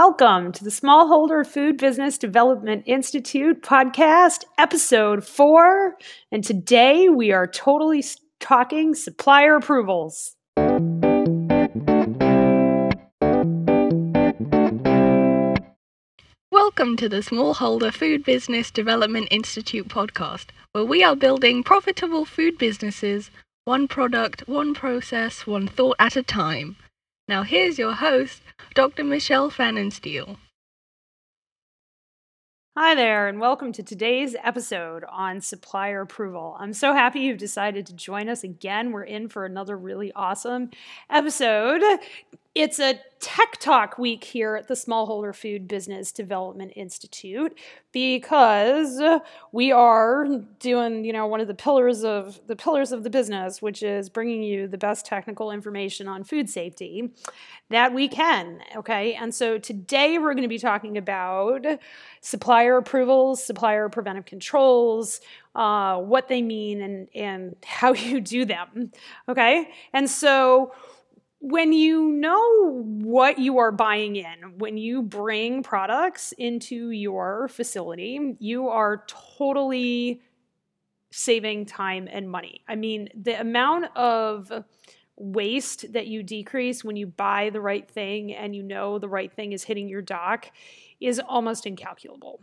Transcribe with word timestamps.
Welcome 0.00 0.52
to 0.52 0.62
the 0.62 0.70
Smallholder 0.70 1.44
Food 1.44 1.76
Business 1.76 2.18
Development 2.18 2.84
Institute 2.86 3.62
podcast, 3.62 4.44
episode 4.56 5.26
four. 5.26 5.96
And 6.30 6.44
today 6.44 7.08
we 7.08 7.32
are 7.32 7.48
totally 7.48 8.04
talking 8.38 8.94
supplier 8.94 9.56
approvals. 9.56 10.36
Welcome 16.52 16.96
to 16.98 17.08
the 17.08 17.20
Smallholder 17.20 17.92
Food 17.92 18.24
Business 18.24 18.70
Development 18.70 19.26
Institute 19.32 19.88
podcast, 19.88 20.50
where 20.70 20.84
we 20.84 21.02
are 21.02 21.16
building 21.16 21.64
profitable 21.64 22.24
food 22.24 22.56
businesses, 22.56 23.32
one 23.64 23.88
product, 23.88 24.46
one 24.46 24.74
process, 24.74 25.44
one 25.44 25.66
thought 25.66 25.96
at 25.98 26.14
a 26.14 26.22
time. 26.22 26.76
Now, 27.28 27.42
here's 27.42 27.78
your 27.78 27.92
host, 27.92 28.40
Dr. 28.74 29.04
Michelle 29.04 29.50
Pfannenstiel. 29.50 30.38
Hi 32.74 32.94
there, 32.94 33.28
and 33.28 33.38
welcome 33.38 33.70
to 33.72 33.82
today's 33.82 34.34
episode 34.42 35.04
on 35.10 35.42
supplier 35.42 36.00
approval. 36.00 36.56
I'm 36.58 36.72
so 36.72 36.94
happy 36.94 37.20
you've 37.20 37.36
decided 37.36 37.84
to 37.84 37.92
join 37.92 38.30
us 38.30 38.44
again. 38.44 38.92
We're 38.92 39.02
in 39.02 39.28
for 39.28 39.44
another 39.44 39.76
really 39.76 40.10
awesome 40.16 40.70
episode. 41.10 41.82
It's 42.58 42.80
a 42.80 42.98
Tech 43.20 43.58
Talk 43.60 43.98
week 43.98 44.24
here 44.24 44.56
at 44.56 44.66
the 44.66 44.74
Smallholder 44.74 45.32
Food 45.32 45.68
Business 45.68 46.10
Development 46.10 46.72
Institute 46.74 47.56
because 47.92 49.00
we 49.52 49.70
are 49.70 50.26
doing, 50.58 51.04
you 51.04 51.12
know, 51.12 51.28
one 51.28 51.40
of 51.40 51.46
the 51.46 51.54
pillars 51.54 52.02
of 52.02 52.40
the 52.48 52.56
pillars 52.56 52.90
of 52.90 53.04
the 53.04 53.10
business, 53.10 53.62
which 53.62 53.84
is 53.84 54.08
bringing 54.08 54.42
you 54.42 54.66
the 54.66 54.76
best 54.76 55.06
technical 55.06 55.52
information 55.52 56.08
on 56.08 56.24
food 56.24 56.50
safety 56.50 57.12
that 57.70 57.94
we 57.94 58.08
can, 58.08 58.58
okay? 58.74 59.14
And 59.14 59.32
so 59.32 59.58
today 59.58 60.18
we're 60.18 60.34
going 60.34 60.42
to 60.42 60.48
be 60.48 60.58
talking 60.58 60.98
about 60.98 61.64
supplier 62.22 62.78
approvals, 62.78 63.44
supplier 63.44 63.88
preventive 63.88 64.24
controls, 64.24 65.20
uh, 65.54 65.98
what 65.98 66.26
they 66.26 66.42
mean 66.42 66.82
and 66.82 67.08
and 67.14 67.54
how 67.64 67.92
you 67.92 68.20
do 68.20 68.44
them, 68.44 68.90
okay? 69.28 69.70
And 69.92 70.10
so 70.10 70.72
when 71.40 71.72
you 71.72 72.10
know 72.10 72.82
what 72.82 73.38
you 73.38 73.58
are 73.58 73.70
buying 73.70 74.16
in, 74.16 74.58
when 74.58 74.76
you 74.76 75.02
bring 75.02 75.62
products 75.62 76.32
into 76.32 76.90
your 76.90 77.48
facility, 77.48 78.36
you 78.40 78.68
are 78.68 79.04
totally 79.06 80.20
saving 81.10 81.64
time 81.64 82.08
and 82.10 82.30
money. 82.30 82.62
I 82.68 82.74
mean, 82.74 83.08
the 83.14 83.40
amount 83.40 83.96
of 83.96 84.52
waste 85.16 85.92
that 85.92 86.06
you 86.06 86.22
decrease 86.22 86.84
when 86.84 86.96
you 86.96 87.06
buy 87.06 87.50
the 87.50 87.60
right 87.60 87.88
thing 87.88 88.32
and 88.34 88.54
you 88.54 88.62
know 88.62 88.98
the 88.98 89.08
right 89.08 89.32
thing 89.32 89.52
is 89.52 89.64
hitting 89.64 89.88
your 89.88 90.02
dock 90.02 90.50
is 91.00 91.20
almost 91.20 91.66
incalculable. 91.66 92.40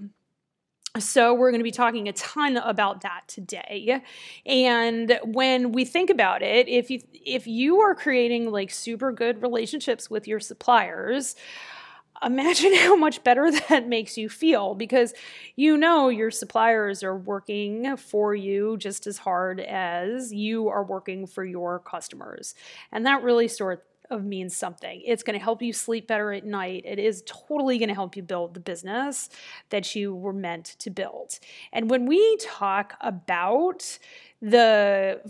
So, 0.98 1.34
we're 1.34 1.52
going 1.52 1.60
to 1.60 1.66
be 1.66 1.72
talking 1.72 2.08
a 2.08 2.14
ton 2.14 2.56
about 2.56 3.02
that 3.02 3.24
today. 3.28 4.02
And 4.46 5.20
when 5.26 5.74
we 5.74 5.84
think 5.84 6.10
about 6.10 6.42
it, 6.42 6.70
if 6.70 6.90
you 6.90 7.02
if 7.14 7.48
you 7.48 7.82
are 7.82 7.94
creating 7.94 8.50
like 8.50 8.72
super 8.72 9.12
good 9.12 9.42
relationships 9.42 10.10
with 10.10 10.26
your 10.26 10.40
suppliers, 10.40 11.36
imagine 12.24 12.74
how 12.78 12.96
much 12.96 13.24
better 13.26 13.52
that 13.70 13.90
makes 13.90 14.18
you 14.18 14.30
feel 14.30 14.74
because 14.74 15.14
you 15.58 15.78
know 15.78 16.08
your 16.08 16.32
suppliers 16.32 17.04
are 17.04 17.18
working 17.18 17.98
for 17.98 18.34
you 18.34 18.78
just 18.78 19.06
as 19.06 19.18
hard 19.18 19.60
as 19.60 20.34
you 20.34 20.70
are 20.70 20.84
working 20.84 21.28
for 21.28 21.44
your 21.44 21.80
customers. 21.80 22.56
And 22.94 23.06
that 23.06 23.22
really 23.22 23.50
sort 23.50 23.84
of 24.10 24.24
means 24.24 24.56
something. 24.56 25.02
It's 25.06 25.24
going 25.24 25.38
to 25.38 25.44
help 25.44 25.62
you 25.62 25.74
sleep 25.74 26.08
better 26.08 26.32
at 26.32 26.46
night. 26.46 26.84
It 26.86 27.00
is 27.00 27.24
totally 27.26 27.78
going 27.78 27.90
to 27.90 27.96
help 27.96 28.16
you 28.16 28.24
build 28.24 28.54
the 28.54 28.60
business 28.60 29.30
that 29.70 29.96
you 29.96 30.16
were 30.16 30.34
meant 30.34 30.76
to 30.80 30.90
build. 30.90 31.40
And 31.72 31.90
when 31.90 32.06
we 32.06 32.38
talk 32.38 32.96
about 33.02 34.00
the 34.42 35.22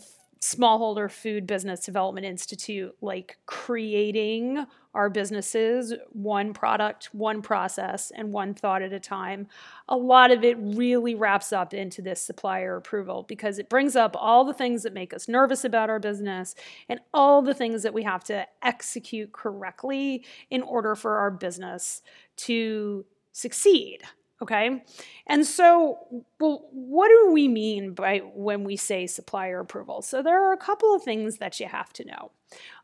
Smallholder 0.45 1.09
Food 1.09 1.47
Business 1.47 1.79
Development 1.79 2.23
Institute, 2.23 2.95
like 3.01 3.37
creating 3.47 4.63
our 4.93 5.09
businesses 5.09 5.91
one 6.09 6.53
product, 6.53 7.09
one 7.13 7.41
process, 7.41 8.11
and 8.15 8.31
one 8.31 8.53
thought 8.53 8.83
at 8.83 8.93
a 8.93 8.99
time. 8.99 9.47
A 9.89 9.97
lot 9.97 10.29
of 10.29 10.43
it 10.43 10.55
really 10.59 11.15
wraps 11.15 11.51
up 11.51 11.73
into 11.73 11.99
this 12.03 12.21
supplier 12.21 12.77
approval 12.77 13.25
because 13.27 13.57
it 13.57 13.69
brings 13.69 13.95
up 13.95 14.15
all 14.19 14.45
the 14.45 14.53
things 14.53 14.83
that 14.83 14.93
make 14.93 15.15
us 15.15 15.27
nervous 15.27 15.65
about 15.65 15.89
our 15.89 15.99
business 15.99 16.53
and 16.89 16.99
all 17.11 17.41
the 17.41 17.55
things 17.55 17.81
that 17.81 17.95
we 17.95 18.03
have 18.03 18.23
to 18.25 18.45
execute 18.61 19.31
correctly 19.33 20.23
in 20.51 20.61
order 20.61 20.93
for 20.93 21.17
our 21.17 21.31
business 21.31 22.03
to 22.37 23.03
succeed. 23.31 24.03
Okay. 24.45 24.83
And 25.25 25.43
so, 25.43 25.97
well, 26.39 26.67
what 26.71 27.07
do 27.07 27.31
we 27.31 27.47
mean 27.47 27.93
by 27.93 28.19
when 28.19 28.63
we 28.63 28.75
say 28.75 29.07
supplier 29.07 29.59
approval? 29.59 30.03
So, 30.03 30.21
there 30.21 30.39
are 30.47 30.53
a 30.53 30.57
couple 30.57 30.93
of 30.93 31.01
things 31.01 31.37
that 31.37 31.59
you 31.59 31.65
have 31.65 31.91
to 31.93 32.05
know. 32.05 32.29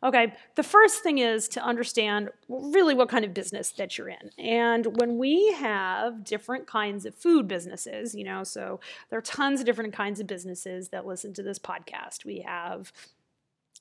Okay. 0.01 0.33
The 0.55 0.63
first 0.63 1.03
thing 1.03 1.19
is 1.19 1.47
to 1.49 1.63
understand 1.63 2.31
really 2.49 2.95
what 2.95 3.09
kind 3.09 3.23
of 3.23 3.35
business 3.35 3.69
that 3.73 3.95
you're 3.95 4.09
in. 4.09 4.31
And 4.39 4.99
when 4.99 5.19
we 5.19 5.53
have 5.53 6.23
different 6.23 6.65
kinds 6.65 7.05
of 7.05 7.13
food 7.13 7.47
businesses, 7.47 8.15
you 8.15 8.23
know, 8.23 8.43
so 8.43 8.79
there 9.11 9.19
are 9.19 9.21
tons 9.21 9.59
of 9.59 9.67
different 9.67 9.93
kinds 9.93 10.19
of 10.19 10.25
businesses 10.25 10.89
that 10.89 11.05
listen 11.05 11.31
to 11.35 11.43
this 11.43 11.59
podcast. 11.59 12.25
We 12.25 12.39
have 12.39 12.91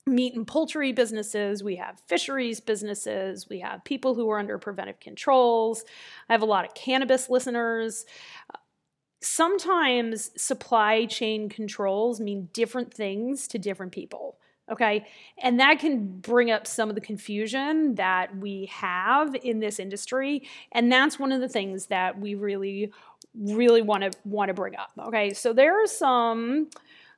meat 0.07 0.35
and 0.35 0.47
poultry 0.47 0.93
businesses, 0.93 1.63
we 1.63 1.77
have 1.77 2.01
fisheries 2.07 2.61
businesses, 2.61 3.49
we 3.49 3.61
have 3.61 3.85
people 3.85 4.15
who 4.15 4.29
are 4.31 4.39
under 4.39 4.59
preventive 4.59 5.01
controls. 5.01 5.85
I 6.29 6.33
have 6.33 6.43
a 6.43 6.47
lot 6.47 6.65
of 6.65 6.75
cannabis 6.75 7.31
listeners. 7.31 8.07
Sometimes 9.23 10.31
supply 10.41 11.05
chain 11.05 11.49
controls 11.49 12.21
mean 12.21 12.49
different 12.53 12.93
things 12.93 13.47
to 13.49 13.59
different 13.59 13.93
people. 13.93 14.39
Okay. 14.71 15.05
And 15.43 15.59
that 15.59 15.81
can 15.81 16.07
bring 16.21 16.51
up 16.51 16.67
some 16.67 16.89
of 16.89 16.95
the 16.95 17.01
confusion 17.01 17.97
that 17.97 18.37
we 18.37 18.67
have 18.67 19.35
in 19.35 19.59
this 19.59 19.81
industry. 19.81 20.49
And 20.71 20.93
that's 20.93 21.19
one 21.19 21.33
of 21.33 21.41
the 21.41 21.49
things 21.49 21.87
that 21.87 22.21
we 22.21 22.37
really, 22.37 22.93
really 23.35 23.83
want 23.83 24.05
to 24.05 24.13
want 24.25 24.49
to 24.49 24.55
bring 24.55 24.77
up. 24.77 24.93
Okay. 24.97 25.35
So 25.35 25.53
there 25.53 25.83
are 25.83 25.89
some 25.89 26.71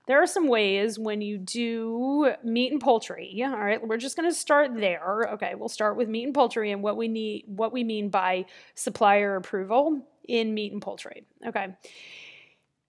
there 0.07 0.21
are 0.21 0.27
some 0.27 0.49
ways 0.49 0.99
when 0.99 1.21
you 1.21 1.39
do 1.39 2.33
meat 2.43 2.73
and 2.73 2.81
poultry. 2.81 3.43
All 3.45 3.57
right, 3.57 3.87
we're 3.87 3.97
just 3.97 4.17
going 4.17 4.29
to 4.29 4.35
start 4.35 4.75
there. 4.75 5.29
Okay, 5.35 5.55
we'll 5.55 5.69
start 5.69 5.97
with 5.97 6.09
meat 6.09 6.25
and 6.25 6.35
poultry 6.35 6.73
and 6.73 6.83
what 6.83 6.97
we 6.97 7.09
need, 7.09 7.45
what 7.47 7.73
we 7.73 7.85
mean 7.85 8.09
by 8.09 8.47
supplier 8.75 9.37
approval 9.37 10.07
in 10.27 10.55
meat 10.55 10.73
and 10.73 10.83
poultry. 10.83 11.25
Okay, 11.47 11.69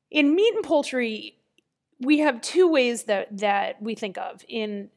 in 0.09 0.35
meat 0.35 0.56
and 0.56 0.63
poultry, 0.63 1.38
we 2.00 2.19
have 2.19 2.41
two 2.41 2.68
ways 2.68 3.03
that 3.03 3.38
that 3.38 3.81
we 3.81 3.94
think 3.96 4.18
of 4.18 4.44
in 4.47 4.90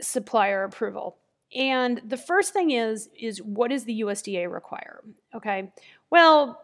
supplier 0.00 0.64
approval. 0.64 1.18
And 1.54 2.00
the 2.04 2.16
first 2.16 2.52
thing 2.52 2.72
is 2.72 3.08
is 3.18 3.40
what 3.42 3.70
does 3.70 3.84
the 3.84 4.00
USDA 4.00 4.52
require? 4.52 5.02
Okay, 5.34 5.72
well 6.10 6.60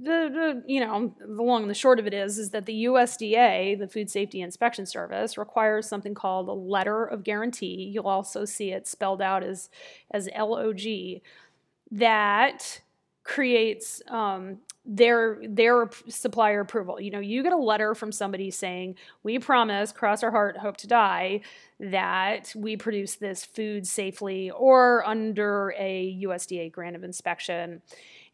the, 0.00 0.62
the 0.64 0.64
you 0.66 0.80
know 0.80 1.14
the 1.20 1.42
long 1.42 1.62
and 1.62 1.70
the 1.70 1.74
short 1.74 1.98
of 2.00 2.06
it 2.06 2.14
is 2.14 2.38
is 2.38 2.50
that 2.50 2.66
the 2.66 2.84
USDA, 2.84 3.78
the 3.78 3.88
Food 3.88 4.10
Safety 4.10 4.40
Inspection 4.40 4.86
Service, 4.86 5.38
requires 5.38 5.88
something 5.88 6.14
called 6.14 6.48
a 6.48 6.52
letter 6.52 7.04
of 7.04 7.22
guarantee. 7.22 7.90
You'll 7.92 8.08
also 8.08 8.44
see 8.44 8.72
it 8.72 8.86
spelled 8.86 9.22
out 9.22 9.44
as 9.44 9.70
as 10.10 10.28
LOG 10.36 10.80
that 11.92 12.80
creates 13.22 14.02
um, 14.08 14.58
their 14.84 15.38
their 15.48 15.88
supplier 16.08 16.60
approval. 16.60 17.00
You 17.00 17.10
know, 17.10 17.20
you 17.20 17.42
get 17.42 17.52
a 17.52 17.56
letter 17.56 17.94
from 17.94 18.10
somebody 18.10 18.50
saying, 18.50 18.96
"We 19.22 19.38
promise, 19.38 19.92
cross 19.92 20.22
our 20.24 20.32
heart, 20.32 20.56
hope 20.56 20.76
to 20.78 20.88
die, 20.88 21.40
that 21.78 22.52
we 22.56 22.76
produce 22.76 23.14
this 23.14 23.44
food 23.44 23.86
safely 23.86 24.50
or 24.50 25.06
under 25.06 25.72
a 25.78 26.18
USDA 26.22 26.72
grant 26.72 26.96
of 26.96 27.04
inspection." 27.04 27.82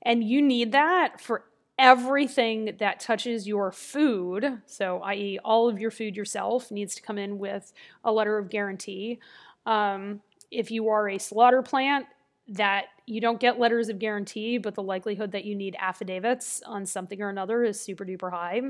And 0.02 0.24
you 0.24 0.40
need 0.40 0.72
that 0.72 1.20
for 1.20 1.44
everything 1.80 2.76
that 2.78 3.00
touches 3.00 3.48
your 3.48 3.72
food, 3.72 4.60
so 4.66 5.00
i.e., 5.00 5.38
all 5.42 5.68
of 5.68 5.80
your 5.80 5.90
food 5.90 6.14
yourself, 6.14 6.70
needs 6.70 6.94
to 6.94 7.02
come 7.02 7.16
in 7.16 7.38
with 7.38 7.72
a 8.04 8.12
letter 8.12 8.36
of 8.36 8.50
guarantee. 8.50 9.18
Um, 9.64 10.20
if 10.50 10.70
you 10.70 10.90
are 10.90 11.08
a 11.08 11.18
slaughter 11.18 11.62
plant, 11.62 12.06
that 12.50 12.86
you 13.06 13.20
don't 13.20 13.38
get 13.38 13.60
letters 13.60 13.88
of 13.88 14.00
guarantee, 14.00 14.58
but 14.58 14.74
the 14.74 14.82
likelihood 14.82 15.30
that 15.32 15.44
you 15.44 15.54
need 15.54 15.76
affidavits 15.78 16.60
on 16.66 16.84
something 16.84 17.22
or 17.22 17.28
another 17.28 17.62
is 17.62 17.80
super 17.80 18.04
duper 18.04 18.30
high. 18.30 18.60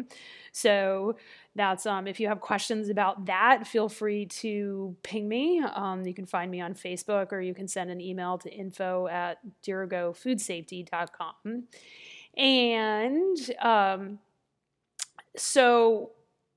So 0.52 1.16
that's 1.56 1.86
um, 1.86 2.06
if 2.06 2.20
you 2.20 2.28
have 2.28 2.40
questions 2.40 2.90
about 2.90 3.24
that, 3.26 3.66
feel 3.66 3.88
free 3.88 4.26
to 4.26 4.94
ping 5.02 5.26
me. 5.28 5.62
Um, 5.74 6.04
you 6.06 6.12
can 6.12 6.26
find 6.26 6.50
me 6.50 6.60
on 6.60 6.74
Facebook 6.74 7.32
or 7.32 7.40
you 7.40 7.54
can 7.54 7.68
send 7.68 7.90
an 7.90 8.02
email 8.02 8.36
to 8.38 8.52
info 8.52 9.06
at 9.08 9.38
dirigofoodSafety.com. 9.66 11.64
And 12.36 13.36
um, 13.60 14.18
so 15.36 16.12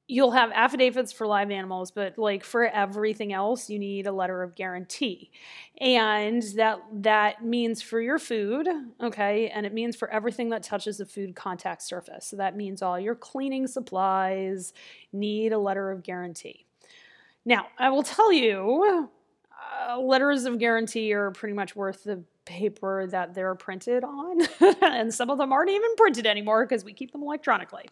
you'll 0.07 0.31
have 0.31 0.51
affidavits 0.51 1.13
for 1.13 1.25
live 1.25 1.49
animals, 1.49 1.89
but 1.89 2.17
like 2.17 2.43
for 2.43 2.65
everything 2.65 3.31
else, 3.31 3.69
you 3.69 3.79
need 3.79 4.05
a 4.05 4.11
letter 4.11 4.43
of 4.43 4.53
guarantee. 4.53 5.31
And 5.79 6.43
that 6.55 6.79
that 7.01 7.43
means 7.43 7.81
for 7.81 8.01
your 8.01 8.19
food, 8.19 8.67
okay, 9.01 9.49
and 9.49 9.65
it 9.65 9.73
means 9.73 9.95
for 9.95 10.09
everything 10.09 10.49
that 10.49 10.61
touches 10.61 10.97
the 10.97 11.05
food 11.05 11.35
contact 11.35 11.81
surface. 11.81 12.27
So 12.27 12.35
that 12.35 12.57
means 12.57 12.81
all 12.81 12.99
your 12.99 13.15
cleaning 13.15 13.65
supplies 13.65 14.73
need 15.13 15.53
a 15.53 15.57
letter 15.57 15.89
of 15.89 16.03
guarantee. 16.03 16.65
Now, 17.45 17.67
I 17.77 17.89
will 17.89 18.03
tell 18.03 18.31
you, 18.31 19.09
uh, 19.89 19.99
letters 19.99 20.45
of 20.45 20.59
guarantee 20.59 21.13
are 21.13 21.31
pretty 21.31 21.53
much 21.53 21.75
worth 21.75 22.03
the 22.03 22.23
paper 22.45 23.07
that 23.07 23.33
they're 23.33 23.55
printed 23.55 24.03
on 24.03 24.41
and 24.81 25.13
some 25.13 25.29
of 25.29 25.37
them 25.37 25.51
aren't 25.51 25.69
even 25.69 25.95
printed 25.95 26.25
anymore 26.25 26.65
because 26.65 26.83
we 26.83 26.93
keep 26.93 27.11
them 27.11 27.23
electronically. 27.23 27.89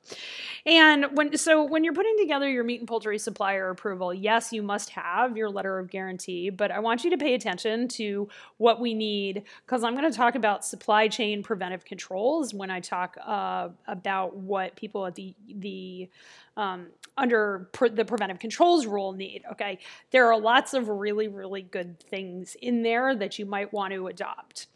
And 0.65 1.05
when 1.13 1.37
so 1.37 1.63
when 1.63 1.83
you're 1.83 1.93
putting 1.93 2.17
together 2.17 2.49
your 2.49 2.63
meat 2.63 2.79
and 2.79 2.87
poultry 2.87 3.17
supplier 3.17 3.69
approval 3.69 4.13
yes 4.13 4.51
you 4.53 4.61
must 4.61 4.89
have 4.91 5.37
your 5.37 5.49
letter 5.49 5.79
of 5.79 5.89
guarantee 5.89 6.49
but 6.49 6.71
i 6.71 6.79
want 6.79 7.03
you 7.03 7.09
to 7.09 7.17
pay 7.17 7.33
attention 7.33 7.87
to 7.87 8.27
what 8.57 8.79
we 8.79 8.93
need 8.93 9.43
because 9.65 9.83
i'm 9.83 9.95
going 9.95 10.09
to 10.09 10.15
talk 10.15 10.35
about 10.35 10.65
supply 10.65 11.07
chain 11.07 11.43
preventive 11.43 11.85
controls 11.85 12.53
when 12.53 12.69
i 12.69 12.79
talk 12.79 13.17
uh, 13.25 13.69
about 13.87 14.35
what 14.35 14.75
people 14.75 15.05
at 15.05 15.15
the 15.15 15.33
the 15.47 16.09
um, 16.57 16.87
under 17.17 17.69
pre- 17.71 17.89
the 17.89 18.05
preventive 18.05 18.39
controls 18.39 18.85
rule 18.85 19.13
need. 19.13 19.43
Okay, 19.51 19.79
there 20.11 20.31
are 20.31 20.39
lots 20.39 20.73
of 20.73 20.87
really, 20.89 21.27
really 21.27 21.61
good 21.61 21.99
things 21.99 22.55
in 22.61 22.83
there 22.83 23.15
that 23.15 23.39
you 23.39 23.45
might 23.45 23.71
want 23.73 23.93
to 23.93 24.07
adopt. 24.07 24.67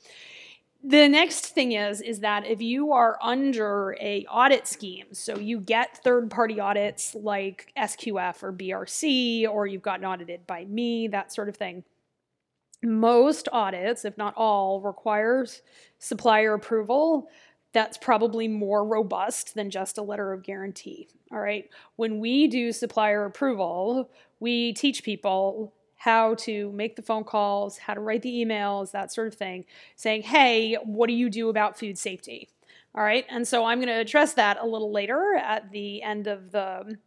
The 0.87 1.09
next 1.09 1.47
thing 1.47 1.71
is 1.71 1.99
is 1.99 2.19
that 2.19 2.45
if 2.45 2.61
you 2.61 2.91
are 2.91 3.17
under 3.19 3.97
a 3.99 4.23
audit 4.25 4.67
scheme, 4.67 5.07
so 5.13 5.35
you 5.35 5.59
get 5.59 6.03
third 6.03 6.29
party 6.29 6.59
audits 6.59 7.15
like 7.15 7.73
SQF 7.75 8.43
or 8.43 8.53
BRC, 8.53 9.49
or 9.49 9.65
you've 9.65 9.81
gotten 9.81 10.05
audited 10.05 10.45
by 10.45 10.65
me, 10.65 11.07
that 11.07 11.33
sort 11.33 11.49
of 11.49 11.57
thing. 11.57 11.83
Most 12.83 13.49
audits, 13.51 14.05
if 14.05 14.15
not 14.15 14.35
all, 14.37 14.79
requires 14.79 15.63
supplier 15.97 16.53
approval 16.53 17.29
that's 17.75 17.97
probably 17.97 18.47
more 18.47 18.85
robust 18.85 19.53
than 19.53 19.69
just 19.69 19.97
a 19.97 20.01
letter 20.01 20.31
of 20.31 20.43
guarantee. 20.43 21.09
All 21.29 21.41
right. 21.41 21.69
When 21.97 22.19
we 22.19 22.47
do 22.47 22.71
supplier 22.71 23.25
approval, 23.25 24.09
we 24.39 24.71
teach 24.71 25.03
people 25.03 25.73
how 25.97 26.35
to 26.35 26.71
make 26.71 26.95
the 26.95 27.01
phone 27.01 27.25
calls, 27.25 27.77
how 27.77 27.93
to 27.93 27.99
write 27.99 28.21
the 28.21 28.45
emails, 28.45 28.91
that 28.91 29.11
sort 29.11 29.27
of 29.27 29.35
thing, 29.35 29.65
saying, 29.97 30.21
hey, 30.21 30.77
what 30.85 31.07
do 31.07 31.13
you 31.13 31.29
do 31.29 31.49
about 31.49 31.77
food 31.77 31.97
safety? 31.97 32.47
All 32.95 33.03
right. 33.03 33.25
And 33.27 33.45
so 33.45 33.65
I'm 33.65 33.79
going 33.79 33.89
to 33.89 33.99
address 33.99 34.35
that 34.35 34.57
a 34.61 34.65
little 34.65 34.93
later 34.93 35.35
at 35.35 35.71
the 35.71 36.01
end 36.01 36.27
of 36.27 36.51
the 36.51 36.97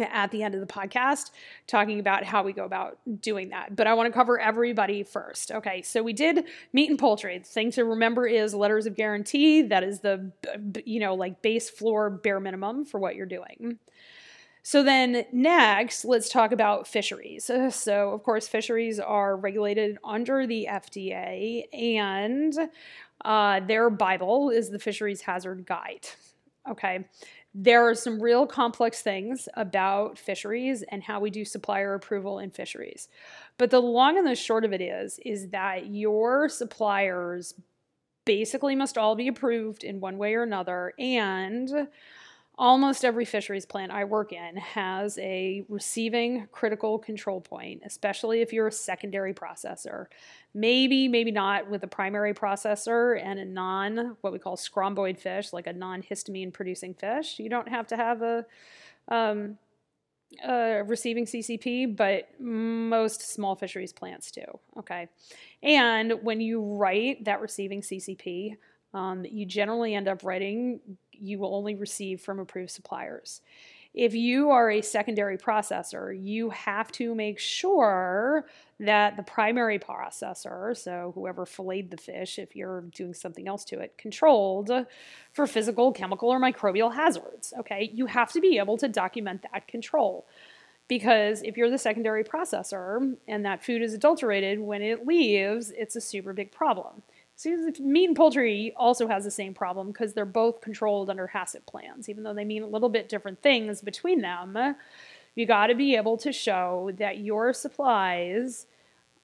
at 0.00 0.30
the 0.30 0.42
end 0.42 0.54
of 0.54 0.60
the 0.60 0.66
podcast 0.66 1.30
talking 1.66 2.00
about 2.00 2.24
how 2.24 2.42
we 2.42 2.52
go 2.52 2.64
about 2.64 2.98
doing 3.20 3.50
that. 3.50 3.76
But 3.76 3.86
I 3.86 3.94
want 3.94 4.06
to 4.06 4.12
cover 4.12 4.40
everybody 4.40 5.02
first. 5.02 5.50
Okay, 5.52 5.82
so 5.82 6.02
we 6.02 6.12
did 6.12 6.44
meat 6.72 6.88
and 6.88 6.98
poultry. 6.98 7.38
The 7.38 7.44
thing 7.44 7.70
to 7.72 7.84
remember 7.84 8.26
is 8.26 8.54
letters 8.54 8.86
of 8.86 8.96
guarantee. 8.96 9.62
That 9.62 9.84
is 9.84 10.00
the, 10.00 10.32
you 10.86 11.00
know, 11.00 11.14
like 11.14 11.42
base 11.42 11.68
floor 11.68 12.08
bare 12.08 12.40
minimum 12.40 12.84
for 12.84 12.98
what 12.98 13.16
you're 13.16 13.26
doing. 13.26 13.78
So 14.62 14.82
then 14.84 15.24
next, 15.32 16.04
let's 16.04 16.28
talk 16.28 16.52
about 16.52 16.86
fisheries. 16.86 17.50
So 17.70 18.12
of 18.12 18.22
course, 18.22 18.46
fisheries 18.46 19.00
are 19.00 19.36
regulated 19.36 19.98
under 20.04 20.46
the 20.46 20.68
FDA, 20.70 21.64
and 21.72 22.54
uh, 23.24 23.60
their 23.60 23.90
Bible 23.90 24.50
is 24.50 24.70
the 24.70 24.78
Fisheries 24.78 25.22
Hazard 25.22 25.66
Guide. 25.66 26.06
Okay, 26.68 27.04
there 27.54 27.88
are 27.88 27.94
some 27.94 28.22
real 28.22 28.46
complex 28.46 29.02
things 29.02 29.48
about 29.54 30.16
fisheries 30.16 30.84
and 30.88 31.02
how 31.02 31.18
we 31.18 31.28
do 31.28 31.44
supplier 31.44 31.94
approval 31.94 32.38
in 32.38 32.50
fisheries. 32.50 33.08
But 33.58 33.70
the 33.70 33.80
long 33.80 34.16
and 34.16 34.26
the 34.26 34.36
short 34.36 34.64
of 34.64 34.72
it 34.72 34.80
is 34.80 35.18
is 35.24 35.48
that 35.48 35.86
your 35.86 36.48
suppliers 36.48 37.54
basically 38.24 38.76
must 38.76 38.96
all 38.96 39.16
be 39.16 39.26
approved 39.26 39.82
in 39.82 40.00
one 40.00 40.18
way 40.18 40.34
or 40.34 40.44
another 40.44 40.92
and 40.98 41.88
almost 42.58 43.04
every 43.04 43.24
fisheries 43.24 43.64
plant 43.64 43.90
I 43.90 44.04
work 44.04 44.32
in 44.32 44.56
has 44.56 45.18
a 45.18 45.64
receiving 45.68 46.46
critical 46.52 46.98
control 46.98 47.40
point, 47.40 47.82
especially 47.84 48.40
if 48.40 48.52
you're 48.52 48.66
a 48.66 48.72
secondary 48.72 49.32
processor. 49.32 50.06
Maybe, 50.54 51.08
maybe 51.08 51.30
not 51.30 51.70
with 51.70 51.82
a 51.82 51.86
primary 51.86 52.34
processor 52.34 53.20
and 53.22 53.38
a 53.38 53.44
non, 53.44 54.16
what 54.20 54.32
we 54.32 54.38
call 54.38 54.56
scombroid 54.56 55.18
fish, 55.18 55.52
like 55.52 55.66
a 55.66 55.72
non 55.72 56.02
histamine 56.02 56.52
producing 56.52 56.94
fish. 56.94 57.38
You 57.38 57.48
don't 57.48 57.68
have 57.68 57.86
to 57.88 57.96
have 57.96 58.22
a, 58.22 58.44
um, 59.08 59.56
receiving 60.86 61.26
CCP, 61.26 61.96
but 61.96 62.28
most 62.38 63.32
small 63.32 63.54
fisheries 63.54 63.92
plants 63.92 64.30
do. 64.30 64.44
Okay. 64.78 65.08
And 65.62 66.14
when 66.22 66.40
you 66.40 66.60
write 66.62 67.24
that 67.24 67.40
receiving 67.40 67.80
CCP, 67.80 68.56
um, 68.94 69.24
you 69.24 69.46
generally 69.46 69.94
end 69.94 70.08
up 70.08 70.22
writing 70.22 70.80
you 71.12 71.38
will 71.38 71.54
only 71.54 71.74
receive 71.74 72.20
from 72.20 72.38
approved 72.38 72.70
suppliers. 72.70 73.40
If 73.94 74.14
you 74.14 74.50
are 74.50 74.70
a 74.70 74.80
secondary 74.80 75.36
processor, 75.36 76.18
you 76.18 76.48
have 76.50 76.90
to 76.92 77.14
make 77.14 77.38
sure 77.38 78.46
that 78.80 79.16
the 79.16 79.22
primary 79.22 79.78
processor, 79.78 80.74
so 80.74 81.12
whoever 81.14 81.44
filleted 81.44 81.90
the 81.90 81.98
fish, 81.98 82.38
if 82.38 82.56
you're 82.56 82.82
doing 82.94 83.12
something 83.12 83.46
else 83.46 83.64
to 83.66 83.80
it, 83.80 83.98
controlled 83.98 84.70
for 85.34 85.46
physical, 85.46 85.92
chemical, 85.92 86.30
or 86.30 86.40
microbial 86.40 86.94
hazards. 86.94 87.52
Okay, 87.58 87.90
you 87.92 88.06
have 88.06 88.32
to 88.32 88.40
be 88.40 88.56
able 88.56 88.78
to 88.78 88.88
document 88.88 89.44
that 89.52 89.68
control. 89.68 90.26
Because 90.88 91.42
if 91.42 91.56
you're 91.56 91.70
the 91.70 91.78
secondary 91.78 92.24
processor 92.24 93.16
and 93.28 93.44
that 93.44 93.64
food 93.64 93.82
is 93.82 93.94
adulterated, 93.94 94.58
when 94.58 94.82
it 94.82 95.06
leaves, 95.06 95.70
it's 95.70 95.96
a 95.96 96.00
super 96.00 96.32
big 96.32 96.50
problem. 96.50 97.02
So 97.42 97.72
meat 97.80 98.06
and 98.06 98.16
poultry 98.16 98.72
also 98.76 99.08
has 99.08 99.24
the 99.24 99.30
same 99.32 99.52
problem 99.52 99.88
because 99.88 100.12
they're 100.12 100.24
both 100.24 100.60
controlled 100.60 101.10
under 101.10 101.26
HACCP 101.26 101.66
plans, 101.66 102.08
even 102.08 102.22
though 102.22 102.34
they 102.34 102.44
mean 102.44 102.62
a 102.62 102.68
little 102.68 102.88
bit 102.88 103.08
different 103.08 103.42
things 103.42 103.80
between 103.80 104.20
them. 104.20 104.76
You 105.34 105.44
got 105.44 105.66
to 105.66 105.74
be 105.74 105.96
able 105.96 106.16
to 106.18 106.32
show 106.32 106.92
that 106.98 107.18
your 107.18 107.52
supplies 107.52 108.66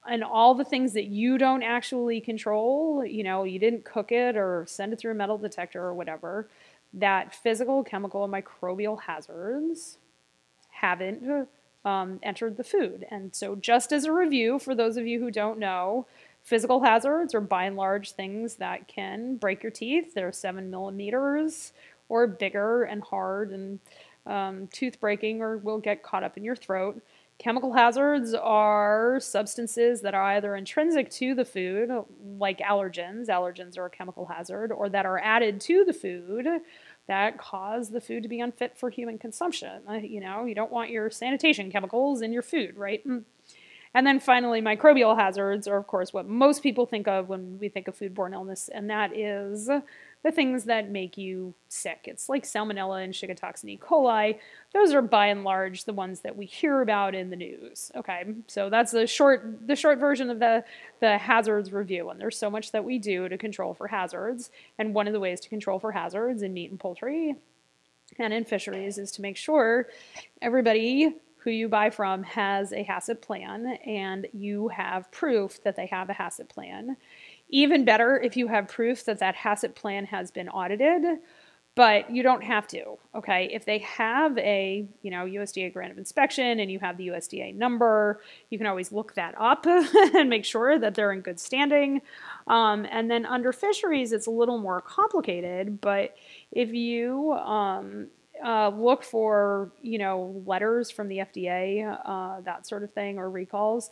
and 0.05 0.21
all 0.21 0.53
the 0.53 0.65
things 0.65 0.91
that 0.93 1.05
you 1.05 1.37
don't 1.37 1.63
actually 1.63 2.19
control, 2.19 3.05
you 3.05 3.23
know, 3.23 3.45
you 3.45 3.57
didn't 3.57 3.85
cook 3.85 4.11
it 4.11 4.35
or 4.35 4.65
send 4.67 4.91
it 4.91 4.99
through 4.99 5.11
a 5.11 5.15
metal 5.15 5.37
detector 5.37 5.81
or 5.81 5.93
whatever, 5.93 6.49
that 6.93 7.33
physical, 7.33 7.85
chemical, 7.85 8.25
and 8.25 8.33
microbial 8.33 8.99
hazards 9.03 9.97
haven't 10.71 11.47
um, 11.85 12.19
entered 12.21 12.57
the 12.57 12.65
food. 12.65 13.05
And 13.09 13.33
so, 13.33 13.55
just 13.55 13.93
as 13.93 14.03
a 14.03 14.11
review, 14.11 14.59
for 14.59 14.75
those 14.75 14.97
of 14.97 15.07
you 15.07 15.21
who 15.21 15.31
don't 15.31 15.57
know, 15.57 16.05
Physical 16.43 16.81
hazards 16.81 17.35
are 17.35 17.41
by 17.41 17.65
and 17.65 17.75
large 17.75 18.13
things 18.13 18.55
that 18.55 18.87
can 18.87 19.35
break 19.35 19.61
your 19.61 19.71
teeth. 19.71 20.13
They're 20.13 20.31
seven 20.31 20.71
millimeters 20.71 21.73
or 22.07 22.25
bigger 22.27 22.83
and 22.83 23.03
hard 23.03 23.51
and 23.51 23.79
um, 24.25 24.67
tooth 24.67 24.99
breaking 24.99 25.41
or 25.41 25.57
will 25.57 25.79
get 25.79 26.03
caught 26.03 26.23
up 26.23 26.37
in 26.37 26.43
your 26.43 26.55
throat. 26.55 27.01
Chemical 27.37 27.71
hazards 27.71 28.33
are 28.33 29.17
substances 29.21 30.01
that 30.01 30.13
are 30.13 30.23
either 30.23 30.55
intrinsic 30.55 31.09
to 31.09 31.33
the 31.33 31.45
food, 31.45 31.89
like 32.37 32.59
allergens, 32.59 33.27
allergens 33.27 33.77
are 33.77 33.85
a 33.85 33.89
chemical 33.89 34.25
hazard, 34.25 34.73
or 34.73 34.89
that 34.89 35.05
are 35.05 35.19
added 35.19 35.61
to 35.61 35.85
the 35.85 35.93
food 35.93 36.45
that 37.07 37.37
cause 37.37 37.89
the 37.89 38.01
food 38.01 38.23
to 38.23 38.29
be 38.29 38.41
unfit 38.41 38.77
for 38.77 38.89
human 38.89 39.17
consumption. 39.17 39.81
Uh, 39.89 39.93
you 39.93 40.19
know, 40.19 40.45
you 40.45 40.53
don't 40.53 40.71
want 40.71 40.89
your 40.89 41.09
sanitation 41.09 41.71
chemicals 41.71 42.21
in 42.21 42.33
your 42.33 42.43
food, 42.43 42.75
right? 42.75 43.03
And 43.93 44.05
then 44.05 44.19
finally, 44.19 44.61
microbial 44.61 45.17
hazards 45.17 45.67
are, 45.67 45.77
of 45.77 45.87
course, 45.87 46.13
what 46.13 46.27
most 46.27 46.61
people 46.61 46.85
think 46.85 47.07
of 47.07 47.27
when 47.27 47.57
we 47.59 47.69
think 47.69 47.87
of 47.87 47.97
foodborne 47.97 48.33
illness, 48.33 48.69
and 48.71 48.89
that 48.89 49.17
is 49.17 49.69
the 50.21 50.31
things 50.31 50.65
that 50.65 50.89
make 50.89 51.17
you 51.17 51.53
sick. 51.69 52.01
It's 52.03 52.27
like 52.27 52.43
salmonella 52.43 53.03
and 53.03 53.13
Shiga 53.13 53.35
toxin 53.35 53.69
E. 53.69 53.77
coli. 53.77 54.37
Those 54.73 54.93
are 54.93 55.01
by 55.01 55.27
and 55.27 55.43
large 55.43 55.85
the 55.85 55.93
ones 55.93 56.19
that 56.21 56.35
we 56.35 56.45
hear 56.45 56.81
about 56.81 57.15
in 57.15 57.29
the 57.29 57.35
news. 57.35 57.91
Okay, 57.95 58.25
so 58.47 58.69
that's 58.69 58.91
the 58.91 59.07
short 59.07 59.67
the 59.67 59.75
short 59.75 59.97
version 59.97 60.29
of 60.29 60.39
the 60.39 60.63
the 60.99 61.17
hazards 61.17 61.71
review. 61.71 62.09
And 62.09 62.19
there's 62.19 62.37
so 62.37 62.49
much 62.49 62.71
that 62.73 62.83
we 62.83 62.99
do 62.99 63.29
to 63.29 63.37
control 63.37 63.73
for 63.73 63.87
hazards. 63.87 64.51
And 64.77 64.93
one 64.93 65.07
of 65.07 65.13
the 65.13 65.19
ways 65.19 65.39
to 65.41 65.49
control 65.49 65.79
for 65.79 65.93
hazards 65.93 66.41
in 66.41 66.53
meat 66.53 66.69
and 66.69 66.79
poultry 66.79 67.35
and 68.17 68.33
in 68.33 68.43
fisheries 68.43 68.97
is 68.97 69.11
to 69.13 69.21
make 69.21 69.37
sure 69.37 69.87
everybody 70.41 71.15
who 71.49 71.55
you 71.55 71.67
buy 71.67 71.89
from 71.89 72.21
has 72.21 72.71
a 72.71 72.83
HACCP 72.83 73.21
plan 73.21 73.65
and 73.83 74.27
you 74.33 74.67
have 74.67 75.11
proof 75.11 75.63
that 75.63 75.75
they 75.75 75.87
have 75.87 76.07
a 76.07 76.13
HACCP 76.13 76.47
plan. 76.47 76.95
Even 77.49 77.83
better 77.83 78.19
if 78.19 78.37
you 78.37 78.47
have 78.47 78.67
proof 78.67 79.03
that 79.05 79.17
that 79.17 79.35
HACCP 79.35 79.73
plan 79.73 80.05
has 80.05 80.29
been 80.29 80.47
audited, 80.47 81.17
but 81.73 82.11
you 82.11 82.21
don't 82.21 82.43
have 82.43 82.67
to, 82.67 82.99
okay? 83.15 83.49
If 83.51 83.65
they 83.65 83.79
have 83.79 84.37
a, 84.37 84.87
you 85.01 85.09
know, 85.09 85.25
USDA 85.25 85.73
grant 85.73 85.91
of 85.91 85.97
inspection 85.97 86.59
and 86.59 86.71
you 86.71 86.77
have 86.79 86.97
the 86.97 87.07
USDA 87.07 87.55
number, 87.55 88.21
you 88.51 88.59
can 88.59 88.67
always 88.67 88.91
look 88.91 89.15
that 89.15 89.33
up 89.39 89.65
and 90.13 90.29
make 90.29 90.45
sure 90.45 90.77
that 90.77 90.93
they're 90.93 91.11
in 91.11 91.21
good 91.21 91.39
standing. 91.39 92.03
Um, 92.45 92.85
and 92.91 93.09
then 93.09 93.25
under 93.25 93.51
fisheries, 93.51 94.11
it's 94.11 94.27
a 94.27 94.31
little 94.31 94.59
more 94.59 94.81
complicated, 94.81 95.81
but 95.81 96.15
if 96.51 96.73
you 96.73 97.31
um, 97.33 98.09
uh, 98.43 98.69
look 98.69 99.03
for 99.03 99.71
you 99.81 99.97
know 99.97 100.41
letters 100.45 100.89
from 100.91 101.07
the 101.07 101.19
FDA, 101.19 101.99
uh, 102.05 102.41
that 102.41 102.67
sort 102.67 102.83
of 102.83 102.91
thing, 102.91 103.17
or 103.17 103.29
recalls, 103.29 103.89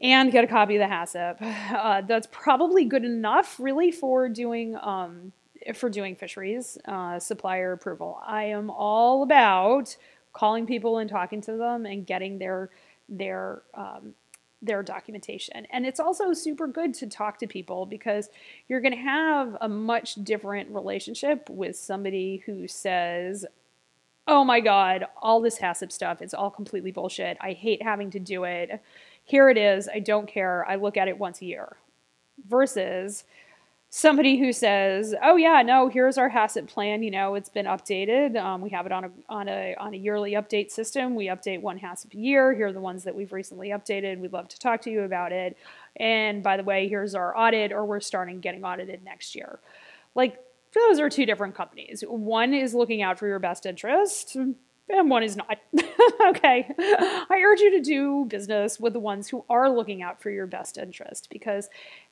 and 0.00 0.30
get 0.32 0.44
a 0.44 0.46
copy 0.46 0.76
of 0.76 0.88
the 0.88 0.94
HACCP. 0.94 1.54
Uh, 1.74 2.00
that's 2.02 2.28
probably 2.30 2.84
good 2.84 3.04
enough, 3.04 3.58
really, 3.58 3.90
for 3.90 4.28
doing 4.28 4.76
um, 4.80 5.32
for 5.74 5.88
doing 5.88 6.14
fisheries 6.14 6.78
uh, 6.86 7.18
supplier 7.18 7.72
approval. 7.72 8.20
I 8.24 8.44
am 8.44 8.70
all 8.70 9.22
about 9.22 9.96
calling 10.32 10.66
people 10.66 10.98
and 10.98 11.08
talking 11.08 11.40
to 11.42 11.56
them 11.56 11.86
and 11.86 12.06
getting 12.06 12.38
their 12.38 12.70
their 13.08 13.62
um, 13.74 14.14
their 14.64 14.82
documentation. 14.82 15.66
And 15.70 15.86
it's 15.86 16.00
also 16.00 16.32
super 16.32 16.66
good 16.66 16.94
to 16.94 17.06
talk 17.06 17.38
to 17.38 17.46
people 17.46 17.86
because 17.86 18.28
you're 18.68 18.80
going 18.80 18.94
to 18.94 18.98
have 18.98 19.56
a 19.60 19.68
much 19.68 20.16
different 20.16 20.70
relationship 20.70 21.48
with 21.50 21.76
somebody 21.76 22.42
who 22.46 22.66
says, 22.66 23.46
"Oh 24.26 24.44
my 24.44 24.60
god, 24.60 25.06
all 25.20 25.40
this 25.40 25.58
HACCP 25.58 25.92
stuff, 25.92 26.22
it's 26.22 26.34
all 26.34 26.50
completely 26.50 26.90
bullshit. 26.90 27.36
I 27.40 27.52
hate 27.52 27.82
having 27.82 28.10
to 28.10 28.18
do 28.18 28.44
it. 28.44 28.80
Here 29.24 29.48
it 29.48 29.56
is. 29.58 29.88
I 29.88 30.00
don't 30.00 30.26
care. 30.26 30.68
I 30.68 30.76
look 30.76 30.96
at 30.96 31.08
it 31.08 31.18
once 31.18 31.40
a 31.42 31.46
year." 31.46 31.76
Versus 32.48 33.24
somebody 33.96 34.38
who 34.38 34.52
says, 34.52 35.14
"Oh 35.22 35.36
yeah, 35.36 35.62
no, 35.62 35.88
here's 35.88 36.18
our 36.18 36.28
HACCP 36.28 36.66
plan. 36.66 37.04
You 37.04 37.12
know, 37.12 37.36
it's 37.36 37.48
been 37.48 37.66
updated. 37.66 38.36
Um, 38.36 38.60
we 38.60 38.70
have 38.70 38.86
it 38.86 38.92
on 38.92 39.04
a 39.04 39.10
on 39.28 39.48
a 39.48 39.76
on 39.78 39.94
a 39.94 39.96
yearly 39.96 40.32
update 40.32 40.72
system. 40.72 41.14
We 41.14 41.26
update 41.26 41.62
one 41.62 41.78
HACCP 41.78 42.14
a 42.14 42.18
year. 42.18 42.52
Here 42.52 42.66
are 42.66 42.72
the 42.72 42.80
ones 42.80 43.04
that 43.04 43.14
we've 43.14 43.32
recently 43.32 43.68
updated. 43.68 44.18
We'd 44.18 44.32
love 44.32 44.48
to 44.48 44.58
talk 44.58 44.80
to 44.82 44.90
you 44.90 45.02
about 45.02 45.30
it. 45.30 45.56
And 45.94 46.42
by 46.42 46.56
the 46.56 46.64
way, 46.64 46.88
here's 46.88 47.14
our 47.14 47.38
audit, 47.38 47.72
or 47.72 47.84
we're 47.84 48.00
starting 48.00 48.40
getting 48.40 48.64
audited 48.64 49.04
next 49.04 49.36
year. 49.36 49.60
Like 50.16 50.40
those 50.74 50.98
are 50.98 51.08
two 51.08 51.24
different 51.24 51.54
companies. 51.54 52.02
One 52.08 52.52
is 52.52 52.74
looking 52.74 53.00
out 53.00 53.20
for 53.20 53.28
your 53.28 53.38
best 53.38 53.64
interest 53.64 54.36
and 54.88 55.10
one 55.10 55.22
is 55.22 55.36
not. 55.36 55.58
okay. 56.26 56.68
I 56.78 57.42
urge 57.44 57.60
you 57.60 57.70
to 57.72 57.80
do 57.80 58.24
business 58.26 58.78
with 58.78 58.92
the 58.92 59.00
ones 59.00 59.28
who 59.28 59.44
are 59.48 59.70
looking 59.70 60.02
out 60.02 60.20
for 60.20 60.30
your 60.30 60.46
best 60.46 60.78
interest 60.78 61.28
because 61.30 61.68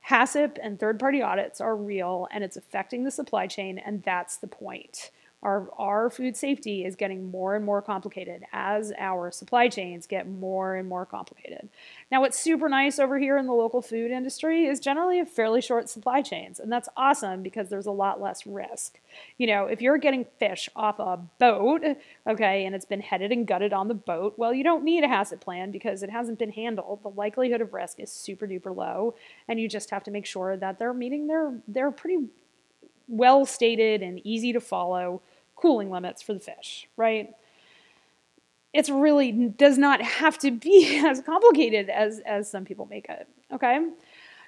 HACCP 0.09 0.57
and 0.61 0.79
third 0.79 0.99
party 0.99 1.21
audits 1.21 1.61
are 1.61 1.75
real 1.75 2.27
and 2.31 2.43
it's 2.43 2.57
affecting 2.57 3.03
the 3.03 3.11
supply 3.11 3.47
chain, 3.47 3.77
and 3.77 4.03
that's 4.03 4.37
the 4.37 4.47
point. 4.47 5.11
Our, 5.43 5.67
our 5.77 6.09
food 6.09 6.37
safety 6.37 6.85
is 6.85 6.95
getting 6.95 7.29
more 7.29 7.53
and 7.53 7.65
more 7.65 7.81
complicated 7.81 8.43
as 8.53 8.93
our 8.97 9.29
supply 9.29 9.67
chains 9.67 10.07
get 10.07 10.27
more 10.27 10.75
and 10.75 10.87
more 10.87 11.05
complicated. 11.05 11.67
Now, 12.09 12.21
what's 12.21 12.39
super 12.39 12.69
nice 12.69 12.97
over 12.97 13.19
here 13.19 13.37
in 13.37 13.45
the 13.45 13.53
local 13.53 13.81
food 13.81 14.09
industry 14.09 14.65
is 14.65 14.79
generally 14.79 15.19
a 15.19 15.25
fairly 15.25 15.59
short 15.59 15.89
supply 15.89 16.21
chains, 16.21 16.61
and 16.61 16.71
that's 16.71 16.87
awesome 16.95 17.43
because 17.43 17.67
there's 17.67 17.85
a 17.85 17.91
lot 17.91 18.21
less 18.21 18.47
risk. 18.47 19.01
You 19.37 19.47
know, 19.47 19.65
if 19.65 19.81
you're 19.81 19.97
getting 19.97 20.25
fish 20.39 20.69
off 20.77 20.97
a 20.99 21.17
boat, 21.39 21.83
okay, 22.25 22.65
and 22.65 22.73
it's 22.73 22.85
been 22.85 23.01
headed 23.01 23.33
and 23.33 23.45
gutted 23.45 23.73
on 23.73 23.89
the 23.89 23.93
boat, 23.93 24.35
well, 24.37 24.53
you 24.53 24.63
don't 24.63 24.85
need 24.85 25.03
a 25.03 25.07
HACCP 25.07 25.41
plan 25.41 25.71
because 25.71 26.03
it 26.03 26.09
hasn't 26.09 26.39
been 26.39 26.51
handled. 26.51 27.03
The 27.03 27.09
likelihood 27.09 27.59
of 27.59 27.73
risk 27.73 27.99
is 27.99 28.11
super 28.11 28.47
duper 28.47 28.73
low, 28.73 29.15
and 29.49 29.59
you 29.59 29.67
just 29.67 29.89
have 29.89 30.05
to 30.05 30.11
make 30.11 30.25
sure 30.25 30.55
that 30.55 30.79
they're 30.79 30.93
meeting 30.93 31.27
their, 31.27 31.59
their 31.67 31.91
pretty 31.91 32.17
well 33.09 33.45
stated 33.45 34.01
and 34.01 34.25
easy 34.25 34.53
to 34.53 34.61
follow 34.61 35.21
cooling 35.55 35.89
limits 35.89 36.21
for 36.21 36.33
the 36.33 36.39
fish, 36.39 36.87
right? 36.97 37.29
It's 38.73 38.89
really 38.89 39.31
does 39.31 39.77
not 39.77 40.01
have 40.01 40.37
to 40.39 40.51
be 40.51 40.97
as 41.05 41.21
complicated 41.21 41.89
as, 41.89 42.19
as 42.25 42.49
some 42.49 42.65
people 42.65 42.87
make 42.89 43.07
it, 43.09 43.27
okay? 43.51 43.79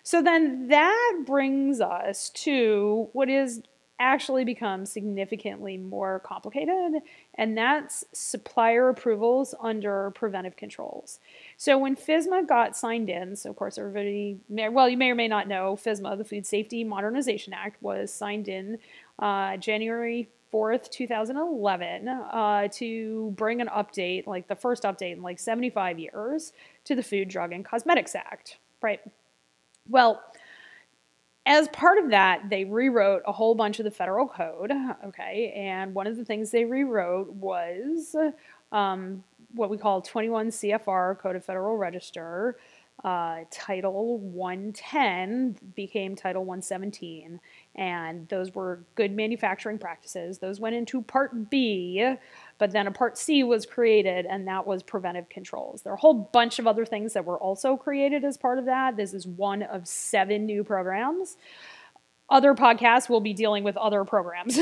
So 0.03 0.21
then 0.21 0.67
that 0.67 1.23
brings 1.25 1.81
us 1.81 2.29
to 2.31 3.09
what 3.13 3.29
is 3.29 3.61
actually 3.99 4.43
become 4.43 4.85
significantly 4.85 5.77
more 5.77 6.19
complicated, 6.19 7.01
and 7.35 7.57
that's 7.57 8.03
supplier 8.11 8.89
approvals 8.89 9.55
under 9.59 10.11
preventive 10.11 10.57
controls. 10.57 11.19
So 11.57 11.77
when 11.77 11.95
FSMA 11.95 12.47
got 12.47 12.75
signed 12.75 13.09
in, 13.09 13.35
so 13.35 13.49
of 13.49 13.55
course 13.55 13.77
everybody, 13.77 14.37
may, 14.49 14.69
well, 14.69 14.89
you 14.89 14.97
may 14.97 15.11
or 15.11 15.15
may 15.15 15.27
not 15.27 15.47
know, 15.47 15.77
FSMA, 15.81 16.17
the 16.17 16.25
Food 16.25 16.45
Safety 16.45 16.83
Modernization 16.83 17.53
Act, 17.53 17.81
was 17.81 18.13
signed 18.13 18.47
in 18.47 18.77
uh, 19.19 19.57
January 19.57 20.29
4th, 20.55 20.89
2011, 20.89 22.07
uh, 22.07 22.67
to 22.69 23.33
bring 23.35 23.59
an 23.59 23.67
update, 23.67 24.25
like 24.25 24.47
the 24.47 24.55
first 24.55 24.83
update 24.83 25.13
in 25.13 25.21
like 25.21 25.37
75 25.37 25.99
years, 25.99 26.53
to 26.85 26.95
the 26.95 27.03
Food, 27.03 27.27
Drug, 27.27 27.51
and 27.51 27.65
Cosmetics 27.65 28.15
Act, 28.15 28.57
right? 28.81 29.01
Well, 29.89 30.23
as 31.45 31.67
part 31.69 31.97
of 31.97 32.09
that, 32.11 32.49
they 32.49 32.63
rewrote 32.63 33.21
a 33.27 33.31
whole 33.31 33.53
bunch 33.53 33.79
of 33.79 33.83
the 33.83 33.91
federal 33.91 34.27
code, 34.27 34.71
okay? 35.05 35.53
And 35.55 35.93
one 35.93 36.07
of 36.07 36.15
the 36.15 36.25
things 36.25 36.51
they 36.51 36.63
rewrote 36.63 37.31
was 37.33 38.15
um, 38.71 39.23
what 39.53 39.69
we 39.69 39.77
call 39.77 40.01
21 40.01 40.47
CFR, 40.49 41.19
Code 41.19 41.35
of 41.35 41.45
Federal 41.45 41.77
Register, 41.77 42.57
uh, 43.03 43.41
Title 43.51 44.17
110 44.19 45.57
became 45.75 46.15
Title 46.15 46.45
117, 46.45 47.39
and 47.75 48.27
those 48.29 48.55
were 48.55 48.79
good 48.95 49.11
manufacturing 49.11 49.77
practices. 49.77 50.39
Those 50.39 50.59
went 50.59 50.75
into 50.75 51.01
Part 51.01 51.49
B, 51.49 52.15
but 52.57 52.71
then 52.71 52.87
a 52.87 52.91
Part 52.91 53.17
C 53.17 53.43
was 53.43 53.65
created, 53.65 54.25
and 54.25 54.47
that 54.47 54.65
was 54.65 54.81
preventive 54.81 55.27
controls. 55.29 55.81
There 55.81 55.91
are 55.91 55.95
a 55.95 55.99
whole 55.99 56.13
bunch 56.13 56.59
of 56.59 56.67
other 56.67 56.85
things 56.85 57.13
that 57.13 57.25
were 57.25 57.37
also 57.37 57.75
created 57.75 58.23
as 58.23 58.37
part 58.37 58.59
of 58.59 58.65
that. 58.65 58.95
This 58.95 59.13
is 59.13 59.27
one 59.27 59.63
of 59.63 59.87
seven 59.87 60.45
new 60.45 60.63
programs. 60.63 61.37
Other 62.29 62.55
podcasts 62.55 63.09
will 63.09 63.21
be 63.21 63.33
dealing 63.33 63.63
with 63.63 63.77
other 63.77 64.03
programs. 64.05 64.57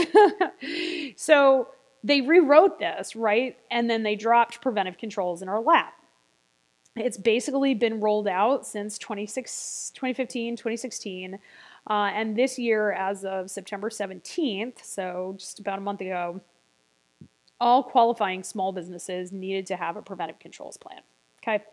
so 1.15 1.69
they 2.03 2.21
rewrote 2.21 2.79
this, 2.79 3.15
right? 3.15 3.57
And 3.71 3.89
then 3.89 4.03
they 4.03 4.15
dropped 4.15 4.61
preventive 4.61 4.97
controls 4.97 5.41
in 5.41 5.49
our 5.49 5.61
lap. 5.61 5.93
It's 6.95 7.17
basically 7.17 7.73
been 7.73 8.01
rolled 8.01 8.27
out 8.27 8.67
since 8.67 8.97
2015, 8.99 10.55
2016. 10.57 11.39
Uh, 11.89 12.11
and 12.13 12.35
this 12.35 12.57
year, 12.57 12.91
as 12.93 13.25
of 13.25 13.51
September 13.51 13.89
17th, 13.89 14.83
so 14.83 15.35
just 15.37 15.59
about 15.59 15.79
a 15.79 15.81
month 15.81 16.01
ago, 16.01 16.39
all 17.59 17.83
qualifying 17.83 18.43
small 18.43 18.71
businesses 18.71 19.31
needed 19.31 19.65
to 19.65 19.75
have 19.75 19.97
a 19.97 20.01
preventive 20.01 20.39
controls 20.39 20.77
plan. 20.77 21.01
Okay. 21.41 21.63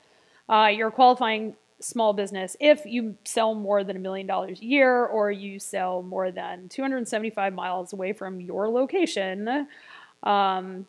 Uh, 0.49 0.67
you're 0.67 0.90
qualifying 0.90 1.55
small 1.81 2.12
business 2.12 2.57
if 2.61 2.85
you 2.85 3.17
sell 3.25 3.55
more 3.55 3.83
than 3.83 3.97
a 3.97 3.99
million 3.99 4.26
dollars 4.26 4.61
a 4.61 4.64
year 4.64 5.07
or 5.07 5.31
you 5.31 5.59
sell 5.59 6.02
more 6.02 6.31
than 6.31 6.69
275 6.69 7.55
miles 7.55 7.93
away 7.93 8.12
from 8.12 8.40
your 8.40 8.69
location 8.69 9.67
um, 10.23 10.87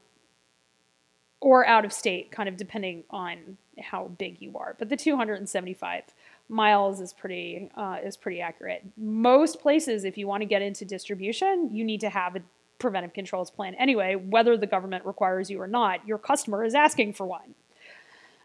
or 1.40 1.66
out 1.66 1.86
of 1.86 1.94
state, 1.94 2.32
kind 2.32 2.50
of 2.50 2.58
depending 2.58 3.04
on 3.10 3.58
how 3.80 4.08
big 4.18 4.42
you 4.42 4.58
are. 4.58 4.76
But 4.78 4.90
the 4.90 4.98
275 4.98 6.04
miles 6.52 7.00
is 7.00 7.14
pretty 7.14 7.70
uh, 7.76 7.98
is 8.04 8.18
pretty 8.18 8.42
accurate. 8.42 8.84
Most 8.98 9.62
places, 9.62 10.04
if 10.04 10.18
you 10.18 10.28
want 10.28 10.42
to 10.42 10.46
get 10.46 10.62
into 10.62 10.86
distribution, 10.86 11.70
you 11.72 11.84
need 11.84 12.02
to 12.02 12.10
have 12.10 12.36
a 12.36 12.42
preventive 12.78 13.14
controls 13.14 13.50
plan 13.50 13.74
anyway, 13.76 14.16
whether 14.16 14.58
the 14.58 14.68
government 14.68 15.06
requires 15.06 15.50
you 15.50 15.62
or 15.62 15.68
not. 15.68 16.06
Your 16.08 16.18
customer 16.18 16.64
is 16.64 16.76
asking 16.76 17.14
for 17.14 17.26
one. 17.26 17.56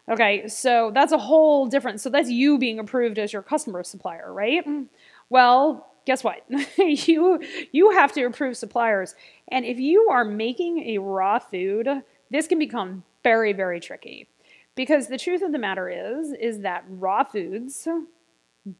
Okay, 0.09 0.47
so 0.47 0.91
that's 0.93 1.11
a 1.11 1.17
whole 1.17 1.67
different. 1.67 1.99
So 1.99 2.09
that's 2.09 2.29
you 2.29 2.57
being 2.57 2.79
approved 2.79 3.19
as 3.19 3.33
your 3.33 3.41
customer 3.41 3.83
supplier, 3.83 4.31
right? 4.31 4.65
Well, 5.29 5.91
guess 6.05 6.23
what? 6.23 6.45
you 6.77 7.41
you 7.73 7.91
have 7.91 8.13
to 8.13 8.23
approve 8.23 8.55
suppliers, 8.55 9.15
and 9.49 9.65
if 9.65 9.79
you 9.79 10.07
are 10.09 10.23
making 10.23 10.79
a 10.95 10.99
raw 10.99 11.39
food, 11.39 11.89
this 12.31 12.47
can 12.47 12.57
become 12.57 13.03
very 13.23 13.51
very 13.51 13.81
tricky 13.81 14.29
because 14.77 15.07
the 15.07 15.17
truth 15.17 15.41
of 15.41 15.51
the 15.51 15.57
matter 15.57 15.89
is, 15.89 16.31
is 16.31 16.59
that 16.59 16.85
raw 16.87 17.23
foods 17.23 17.87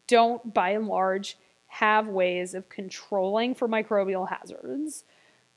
don't, 0.06 0.54
by 0.54 0.70
and 0.70 0.88
large, 0.88 1.38
have 1.68 2.08
ways 2.08 2.54
of 2.54 2.70
controlling 2.70 3.56
for 3.56 3.68
microbial 3.68 4.30
hazards. 4.30 5.04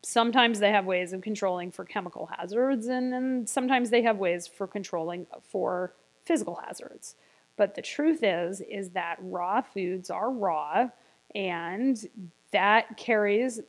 Sometimes 0.03 0.59
they 0.59 0.71
have 0.71 0.87
ways 0.87 1.13
of 1.13 1.21
controlling 1.21 1.71
for 1.71 1.85
chemical 1.85 2.31
hazards, 2.39 2.87
and, 2.87 3.13
and 3.13 3.49
sometimes 3.49 3.91
they 3.91 4.03
have 4.03 4.17
ways 4.17 4.47
for 4.47 4.67
controlling 4.67 5.27
for 5.43 5.93
physical 6.25 6.59
hazards. 6.67 7.17
But 7.57 7.75
the 7.75 7.83
truth 7.83 8.21
is, 8.23 8.63
is 8.63 8.91
that 8.91 9.19
raw 9.21 9.61
foods 9.61 10.09
are 10.09 10.31
raw, 10.31 10.89
and 11.35 12.09
that 12.51 12.97
carries 12.97 13.61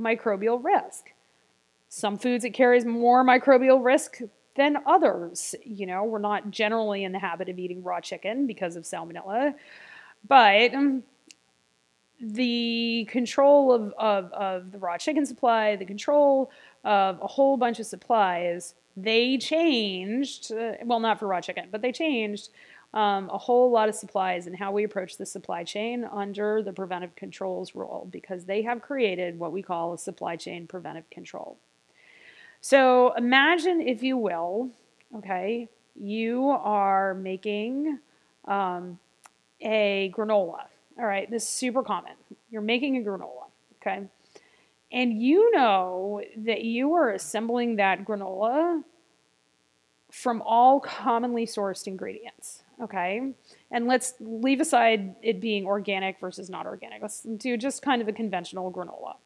microbial 0.00 0.62
risk. 0.62 1.12
Some 1.88 2.18
foods 2.18 2.44
it 2.44 2.50
carries 2.50 2.84
more 2.84 3.24
microbial 3.24 3.82
risk 3.84 4.20
than 4.58 4.76
others. 4.84 5.54
You 5.64 5.86
know, 5.86 6.04
we're 6.04 6.18
not 6.18 6.50
generally 6.50 7.04
in 7.04 7.12
the 7.12 7.18
habit 7.18 7.48
of 7.48 7.58
eating 7.58 7.82
raw 7.82 8.00
chicken 8.00 8.46
because 8.46 8.76
of 8.76 8.82
salmonella, 8.82 9.54
but 10.26 10.74
um, 10.74 11.04
the 12.20 13.06
control 13.08 13.72
of, 13.72 13.94
of, 13.96 14.32
of 14.32 14.72
the 14.72 14.78
raw 14.78 14.98
chicken 14.98 15.24
supply, 15.24 15.76
the 15.76 15.84
control 15.84 16.50
of 16.84 17.20
a 17.22 17.26
whole 17.26 17.56
bunch 17.56 17.78
of 17.78 17.86
supplies, 17.86 18.74
they 18.96 19.38
changed, 19.38 20.52
uh, 20.52 20.72
well, 20.84 21.00
not 21.00 21.20
for 21.20 21.28
raw 21.28 21.40
chicken, 21.40 21.68
but 21.70 21.80
they 21.80 21.92
changed 21.92 22.50
um, 22.94 23.30
a 23.30 23.38
whole 23.38 23.70
lot 23.70 23.88
of 23.88 23.94
supplies 23.94 24.46
and 24.46 24.56
how 24.56 24.72
we 24.72 24.82
approach 24.82 25.16
the 25.16 25.26
supply 25.26 25.62
chain 25.62 26.04
under 26.04 26.62
the 26.62 26.72
preventive 26.72 27.14
controls 27.14 27.74
rule 27.74 28.08
because 28.10 28.44
they 28.44 28.62
have 28.62 28.82
created 28.82 29.38
what 29.38 29.52
we 29.52 29.62
call 29.62 29.92
a 29.92 29.98
supply 29.98 30.34
chain 30.34 30.66
preventive 30.66 31.08
control. 31.10 31.58
So 32.60 33.12
imagine, 33.16 33.80
if 33.80 34.02
you 34.02 34.16
will, 34.16 34.70
okay, 35.16 35.68
you 35.94 36.48
are 36.48 37.14
making 37.14 37.98
um, 38.46 38.98
a 39.60 40.12
granola. 40.16 40.64
All 40.98 41.06
right, 41.06 41.30
this 41.30 41.44
is 41.44 41.48
super 41.48 41.82
common. 41.82 42.12
You're 42.50 42.62
making 42.62 42.96
a 42.96 43.00
granola, 43.00 43.46
okay? 43.80 44.02
And 44.90 45.22
you 45.22 45.50
know 45.52 46.22
that 46.38 46.64
you 46.64 46.94
are 46.94 47.10
assembling 47.10 47.76
that 47.76 48.04
granola 48.04 48.82
from 50.10 50.42
all 50.42 50.80
commonly 50.80 51.46
sourced 51.46 51.86
ingredients, 51.86 52.62
okay? 52.82 53.32
And 53.70 53.86
let's 53.86 54.14
leave 54.20 54.60
aside 54.60 55.14
it 55.22 55.40
being 55.40 55.66
organic 55.66 56.18
versus 56.18 56.48
not 56.48 56.66
organic. 56.66 57.02
Let's 57.02 57.22
do 57.22 57.56
just 57.56 57.82
kind 57.82 58.00
of 58.00 58.08
a 58.08 58.12
conventional 58.12 58.72
granola. 58.72 59.16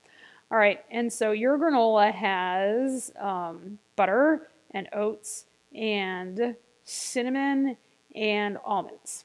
All 0.53 0.59
right, 0.59 0.85
and 0.91 1.11
so 1.11 1.33
your 1.33 1.59
granola 1.59 2.13
has 2.13 3.11
um, 3.19 3.79
butter 3.97 4.51
and 4.73 4.87
oats 4.93 5.47
and 5.75 6.55
cinnamon 6.85 7.79
and 8.15 8.59
almonds. 8.63 9.25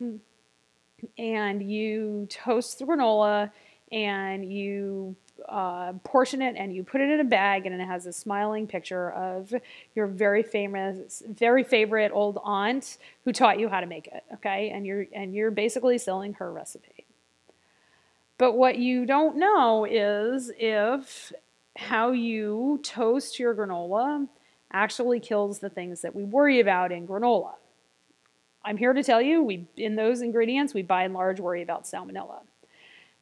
And 1.18 1.70
you 1.70 2.28
toast 2.30 2.80
the 2.80 2.86
granola 2.86 3.52
and 3.92 4.50
you 4.50 5.18
uh, 5.50 5.92
portion 6.06 6.42
it 6.42 6.56
and 6.58 6.74
you 6.74 6.86
put 6.86 7.02
it 7.02 7.10
in 7.10 7.20
a 7.20 7.26
bag 7.26 7.66
and 7.66 7.76
it 7.76 7.86
has 7.86 8.06
a 8.06 8.14
smiling 8.14 8.66
picture 8.66 9.12
of 9.12 9.54
your 9.96 10.08
very 10.08 10.44
famous 10.44 11.22
very 11.30 11.64
favorite 11.64 12.12
old 12.14 12.40
aunt 12.44 12.98
who 13.24 13.32
taught 13.32 13.60
you 13.60 13.70
how 13.70 13.80
to 13.80 13.86
make 13.86 14.08
it 14.08 14.24
okay 14.34 14.72
and 14.72 14.86
you're 14.86 15.06
and 15.14 15.36
you're 15.36 15.52
basically 15.52 15.98
selling 16.00 16.34
her 16.34 16.52
recipe 16.52 17.07
but 18.38 18.54
what 18.54 18.78
you 18.78 19.06
don't 19.06 19.38
know 19.38 19.86
is 19.86 20.52
if 20.58 21.32
how 21.76 22.12
you 22.12 22.80
toast 22.84 23.40
your 23.40 23.56
granola 23.56 24.28
actually 24.72 25.20
kills 25.20 25.60
the 25.60 25.70
things 25.70 26.02
that 26.02 26.16
we 26.16 26.24
worry 26.24 26.60
about 26.60 26.92
in 26.92 27.08
granola. 27.08 27.54
I'm 28.64 28.78
here 28.78 28.94
to 28.94 29.04
tell 29.04 29.22
you 29.22 29.42
we 29.42 29.68
in 29.78 29.96
those 29.96 30.22
ingredients 30.22 30.74
we 30.74 30.82
by 30.82 31.04
and 31.04 31.14
large 31.14 31.40
worry 31.40 31.62
about 31.62 31.86
salmonella. 31.86 32.42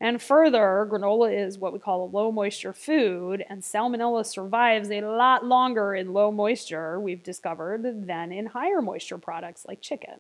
And 0.02 0.22
further, 0.22 0.88
granola 0.92 1.34
is 1.34 1.58
what 1.58 1.72
we 1.72 1.80
call 1.80 2.04
a 2.04 2.12
low 2.12 2.32
moisture 2.32 2.74
food, 2.74 3.46
and 3.48 3.62
salmonella 3.62 4.26
survives 4.26 4.92
a 4.92 5.02
lot 5.02 5.46
longer 5.46 5.96
in 5.96 6.12
low 6.12 6.32
moisture, 6.32 7.00
we've 7.00 7.24
discovered, 7.24 8.06
than 8.06 8.32
in 8.34 8.48
higher 8.48 8.82
moisture 8.82 9.18
products 9.18 9.66
like 9.66 9.80
chicken. 9.80 10.20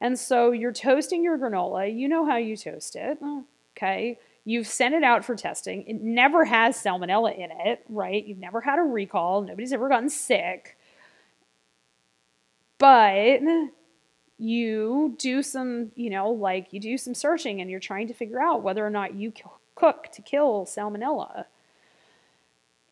And 0.00 0.18
so 0.18 0.50
you're 0.50 0.72
toasting 0.72 1.24
your 1.24 1.38
granola, 1.38 1.96
you 1.96 2.06
know 2.06 2.26
how 2.26 2.36
you 2.36 2.56
toast 2.56 2.96
it, 2.96 3.18
okay? 3.76 4.18
You've 4.44 4.66
sent 4.66 4.94
it 4.94 5.04
out 5.04 5.24
for 5.24 5.36
testing. 5.36 5.84
It 5.86 6.00
never 6.00 6.44
has 6.44 6.76
salmonella 6.76 7.36
in 7.36 7.50
it, 7.52 7.84
right? 7.88 8.24
You've 8.24 8.38
never 8.38 8.60
had 8.60 8.78
a 8.78 8.82
recall, 8.82 9.42
nobody's 9.42 9.72
ever 9.72 9.88
gotten 9.88 10.08
sick. 10.08 10.76
But 12.78 13.40
you 14.38 15.14
do 15.18 15.42
some, 15.42 15.92
you 15.94 16.10
know, 16.10 16.30
like 16.30 16.72
you 16.72 16.80
do 16.80 16.98
some 16.98 17.14
searching 17.14 17.60
and 17.60 17.70
you're 17.70 17.78
trying 17.78 18.08
to 18.08 18.14
figure 18.14 18.42
out 18.42 18.62
whether 18.62 18.84
or 18.84 18.90
not 18.90 19.14
you 19.14 19.32
cook 19.76 20.08
to 20.12 20.22
kill 20.22 20.66
salmonella. 20.66 21.44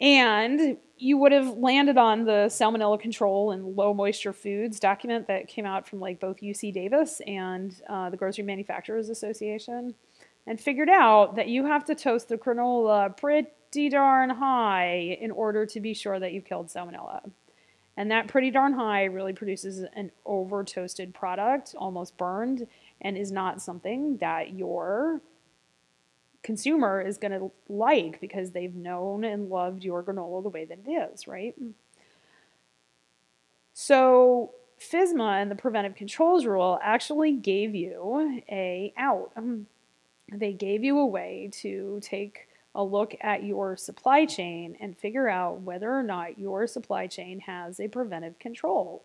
And 0.00 0.78
you 0.96 1.18
would 1.18 1.32
have 1.32 1.58
landed 1.58 1.98
on 1.98 2.24
the 2.24 2.46
salmonella 2.46 3.00
control 3.00 3.50
and 3.50 3.76
low 3.76 3.92
moisture 3.92 4.32
foods 4.32 4.78
document 4.78 5.26
that 5.26 5.48
came 5.48 5.66
out 5.66 5.88
from 5.88 5.98
like 5.98 6.20
both 6.20 6.40
UC 6.40 6.72
Davis 6.72 7.20
and 7.26 7.74
uh, 7.88 8.08
the 8.10 8.16
Grocery 8.16 8.44
Manufacturers 8.44 9.08
Association 9.08 9.94
and 10.46 10.60
figured 10.60 10.88
out 10.88 11.36
that 11.36 11.48
you 11.48 11.66
have 11.66 11.84
to 11.86 11.94
toast 11.94 12.28
the 12.28 12.36
granola 12.36 13.16
pretty 13.16 13.88
darn 13.88 14.30
high 14.30 15.18
in 15.20 15.30
order 15.30 15.66
to 15.66 15.80
be 15.80 15.94
sure 15.94 16.18
that 16.18 16.32
you've 16.32 16.44
killed 16.44 16.68
salmonella. 16.68 17.30
And 17.96 18.10
that 18.10 18.28
pretty 18.28 18.50
darn 18.50 18.72
high 18.72 19.04
really 19.04 19.32
produces 19.32 19.84
an 19.94 20.10
over 20.24 20.64
toasted 20.64 21.12
product, 21.12 21.74
almost 21.76 22.16
burned, 22.16 22.66
and 23.00 23.16
is 23.16 23.30
not 23.30 23.60
something 23.60 24.16
that 24.18 24.54
your 24.54 25.20
consumer 26.42 27.00
is 27.00 27.18
going 27.18 27.32
to 27.32 27.50
like 27.68 28.20
because 28.20 28.52
they've 28.52 28.74
known 28.74 29.24
and 29.24 29.50
loved 29.50 29.84
your 29.84 30.02
granola 30.02 30.42
the 30.42 30.48
way 30.48 30.64
that 30.64 30.78
it 30.86 30.90
is, 30.90 31.28
right? 31.28 31.54
Mm. 31.62 31.72
So, 33.74 34.52
FSMA 34.80 35.42
and 35.42 35.50
the 35.50 35.54
preventive 35.54 35.94
controls 35.94 36.46
rule 36.46 36.78
actually 36.82 37.32
gave 37.32 37.74
you 37.74 38.42
a 38.50 38.92
out. 38.96 39.32
They 40.32 40.52
gave 40.52 40.84
you 40.84 40.98
a 40.98 41.06
way 41.06 41.50
to 41.54 42.00
take 42.02 42.48
a 42.74 42.84
look 42.84 43.16
at 43.20 43.42
your 43.42 43.76
supply 43.76 44.26
chain 44.26 44.76
and 44.80 44.96
figure 44.96 45.28
out 45.28 45.62
whether 45.62 45.92
or 45.92 46.02
not 46.02 46.38
your 46.38 46.66
supply 46.66 47.06
chain 47.06 47.40
has 47.40 47.80
a 47.80 47.88
preventive 47.88 48.38
control 48.38 49.02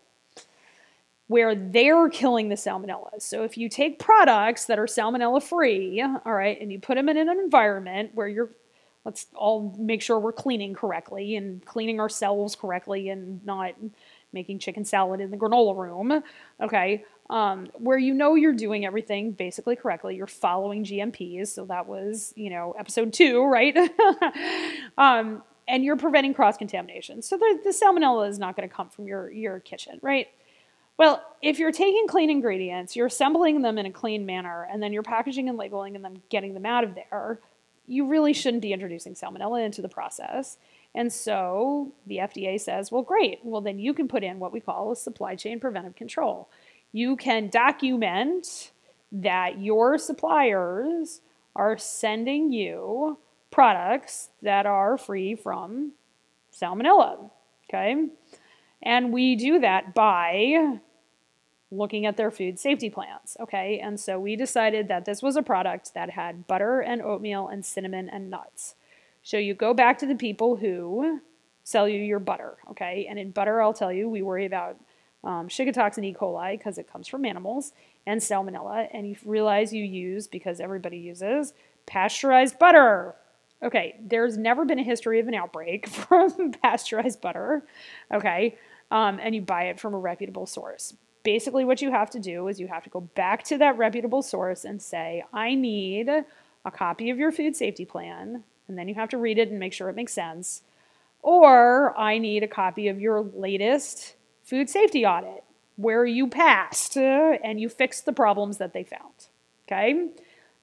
where 1.28 1.56
they're 1.56 2.08
killing 2.08 2.48
the 2.48 2.54
salmonella. 2.54 3.20
So 3.20 3.42
if 3.42 3.58
you 3.58 3.68
take 3.68 3.98
products 3.98 4.66
that 4.66 4.78
are 4.78 4.86
salmonella 4.86 5.42
free, 5.42 6.00
all 6.00 6.32
right, 6.32 6.60
and 6.60 6.70
you 6.70 6.78
put 6.78 6.94
them 6.94 7.08
in 7.08 7.16
an 7.16 7.28
environment 7.28 8.12
where 8.14 8.28
you're 8.28 8.50
let's 9.04 9.26
all 9.36 9.72
make 9.78 10.02
sure 10.02 10.18
we're 10.18 10.32
cleaning 10.32 10.74
correctly 10.74 11.36
and 11.36 11.64
cleaning 11.64 12.00
ourselves 12.00 12.56
correctly 12.56 13.08
and 13.08 13.44
not 13.46 13.72
making 14.32 14.58
chicken 14.58 14.84
salad 14.84 15.20
in 15.20 15.30
the 15.30 15.36
granola 15.36 15.76
room, 15.76 16.24
okay? 16.60 17.04
Um, 17.28 17.68
where 17.74 17.98
you 17.98 18.14
know 18.14 18.34
you're 18.34 18.52
doing 18.52 18.84
everything 18.86 19.32
basically 19.32 19.76
correctly. 19.76 20.16
You're 20.16 20.26
following 20.26 20.84
GMPs. 20.84 21.48
So 21.48 21.64
that 21.66 21.86
was, 21.86 22.32
you 22.36 22.50
know, 22.50 22.74
episode 22.78 23.12
two, 23.12 23.44
right? 23.44 23.76
um, 24.98 25.42
and 25.68 25.84
you're 25.84 25.96
preventing 25.96 26.34
cross 26.34 26.56
contamination. 26.56 27.22
So 27.22 27.36
the, 27.36 27.60
the 27.64 27.70
salmonella 27.70 28.28
is 28.28 28.38
not 28.38 28.56
going 28.56 28.68
to 28.68 28.74
come 28.74 28.88
from 28.88 29.06
your, 29.06 29.30
your 29.30 29.58
kitchen, 29.60 29.98
right? 30.02 30.28
Well, 30.98 31.22
if 31.42 31.58
you're 31.58 31.72
taking 31.72 32.06
clean 32.08 32.30
ingredients, 32.30 32.96
you're 32.96 33.08
assembling 33.08 33.62
them 33.62 33.76
in 33.76 33.86
a 33.86 33.90
clean 33.90 34.24
manner, 34.24 34.66
and 34.70 34.82
then 34.82 34.92
you're 34.92 35.02
packaging 35.02 35.48
and 35.48 35.58
labeling 35.58 35.94
and 35.94 36.04
then 36.04 36.22
getting 36.30 36.54
them 36.54 36.64
out 36.64 36.84
of 36.84 36.94
there, 36.94 37.40
you 37.86 38.06
really 38.08 38.32
shouldn't 38.32 38.62
be 38.62 38.72
introducing 38.72 39.14
salmonella 39.14 39.64
into 39.64 39.82
the 39.82 39.88
process. 39.88 40.56
And 40.94 41.12
so 41.12 41.92
the 42.06 42.18
FDA 42.18 42.58
says, 42.58 42.90
well, 42.90 43.02
great. 43.02 43.40
Well, 43.42 43.60
then 43.60 43.78
you 43.78 43.92
can 43.92 44.08
put 44.08 44.24
in 44.24 44.38
what 44.38 44.52
we 44.52 44.60
call 44.60 44.92
a 44.92 44.96
supply 44.96 45.34
chain 45.34 45.60
preventive 45.60 45.94
control 45.94 46.48
you 46.96 47.14
can 47.14 47.50
document 47.50 48.70
that 49.12 49.60
your 49.60 49.98
suppliers 49.98 51.20
are 51.54 51.76
sending 51.76 52.50
you 52.50 53.18
products 53.50 54.30
that 54.40 54.64
are 54.64 54.96
free 54.96 55.34
from 55.34 55.92
salmonella. 56.50 57.30
Okay? 57.68 58.06
And 58.82 59.12
we 59.12 59.36
do 59.36 59.58
that 59.60 59.94
by 59.94 60.78
looking 61.70 62.06
at 62.06 62.16
their 62.16 62.30
food 62.30 62.58
safety 62.58 62.88
plans. 62.88 63.36
Okay? 63.40 63.78
And 63.78 64.00
so 64.00 64.18
we 64.18 64.34
decided 64.34 64.88
that 64.88 65.04
this 65.04 65.22
was 65.22 65.36
a 65.36 65.42
product 65.42 65.92
that 65.92 66.08
had 66.08 66.46
butter 66.46 66.80
and 66.80 67.02
oatmeal 67.02 67.46
and 67.48 67.62
cinnamon 67.62 68.08
and 68.08 68.30
nuts. 68.30 68.74
So 69.22 69.36
you 69.36 69.52
go 69.52 69.74
back 69.74 69.98
to 69.98 70.06
the 70.06 70.14
people 70.14 70.56
who 70.56 71.20
sell 71.62 71.86
you 71.86 72.00
your 72.00 72.20
butter. 72.20 72.54
Okay? 72.70 73.06
And 73.06 73.18
in 73.18 73.32
butter, 73.32 73.60
I'll 73.60 73.74
tell 73.74 73.92
you, 73.92 74.08
we 74.08 74.22
worry 74.22 74.46
about 74.46 74.78
um, 75.26 75.48
Shiga 75.48 76.04
E. 76.04 76.14
coli 76.14 76.56
because 76.56 76.78
it 76.78 76.90
comes 76.90 77.08
from 77.08 77.24
animals, 77.24 77.72
and 78.06 78.20
salmonella. 78.20 78.88
And 78.92 79.08
you 79.08 79.16
realize 79.24 79.72
you 79.72 79.84
use, 79.84 80.26
because 80.26 80.60
everybody 80.60 80.98
uses, 80.98 81.52
pasteurized 81.84 82.58
butter. 82.58 83.14
Okay, 83.62 83.96
there's 84.00 84.38
never 84.38 84.64
been 84.64 84.78
a 84.78 84.84
history 84.84 85.18
of 85.18 85.28
an 85.28 85.34
outbreak 85.34 85.88
from 85.88 86.52
pasteurized 86.62 87.20
butter. 87.20 87.64
Okay, 88.14 88.56
um, 88.90 89.18
and 89.20 89.34
you 89.34 89.42
buy 89.42 89.64
it 89.64 89.80
from 89.80 89.94
a 89.94 89.98
reputable 89.98 90.46
source. 90.46 90.94
Basically, 91.24 91.64
what 91.64 91.82
you 91.82 91.90
have 91.90 92.08
to 92.10 92.20
do 92.20 92.46
is 92.46 92.60
you 92.60 92.68
have 92.68 92.84
to 92.84 92.90
go 92.90 93.00
back 93.00 93.42
to 93.44 93.58
that 93.58 93.76
reputable 93.76 94.22
source 94.22 94.64
and 94.64 94.80
say, 94.80 95.24
I 95.32 95.56
need 95.56 96.08
a 96.08 96.70
copy 96.70 97.10
of 97.10 97.18
your 97.18 97.32
food 97.32 97.56
safety 97.56 97.84
plan. 97.84 98.44
And 98.68 98.78
then 98.78 98.88
you 98.88 98.94
have 98.94 99.08
to 99.08 99.18
read 99.18 99.38
it 99.38 99.48
and 99.50 99.58
make 99.58 99.72
sure 99.72 99.88
it 99.88 99.96
makes 99.96 100.12
sense. 100.12 100.62
Or 101.22 101.98
I 101.98 102.18
need 102.18 102.44
a 102.44 102.48
copy 102.48 102.86
of 102.86 103.00
your 103.00 103.22
latest 103.22 104.15
food 104.46 104.70
safety 104.70 105.04
audit 105.04 105.44
where 105.76 106.06
you 106.06 106.26
passed 106.26 106.96
uh, 106.96 107.36
and 107.44 107.60
you 107.60 107.68
fixed 107.68 108.06
the 108.06 108.12
problems 108.12 108.56
that 108.56 108.72
they 108.72 108.82
found. 108.82 109.28
Okay? 109.66 110.08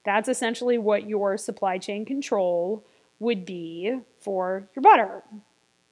That's 0.04 0.28
essentially 0.28 0.78
what 0.78 1.08
your 1.08 1.38
supply 1.38 1.78
chain 1.78 2.04
control 2.04 2.84
would 3.20 3.46
be 3.46 4.00
for 4.20 4.68
your 4.74 4.82
butter. 4.82 5.22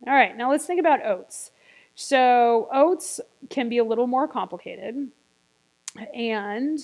All 0.06 0.12
right, 0.12 0.36
now 0.36 0.50
let's 0.50 0.66
think 0.66 0.80
about 0.80 1.04
oats. 1.04 1.52
So, 1.94 2.68
oats 2.72 3.20
can 3.50 3.68
be 3.68 3.78
a 3.78 3.84
little 3.84 4.06
more 4.06 4.26
complicated, 4.26 5.08
and 6.14 6.78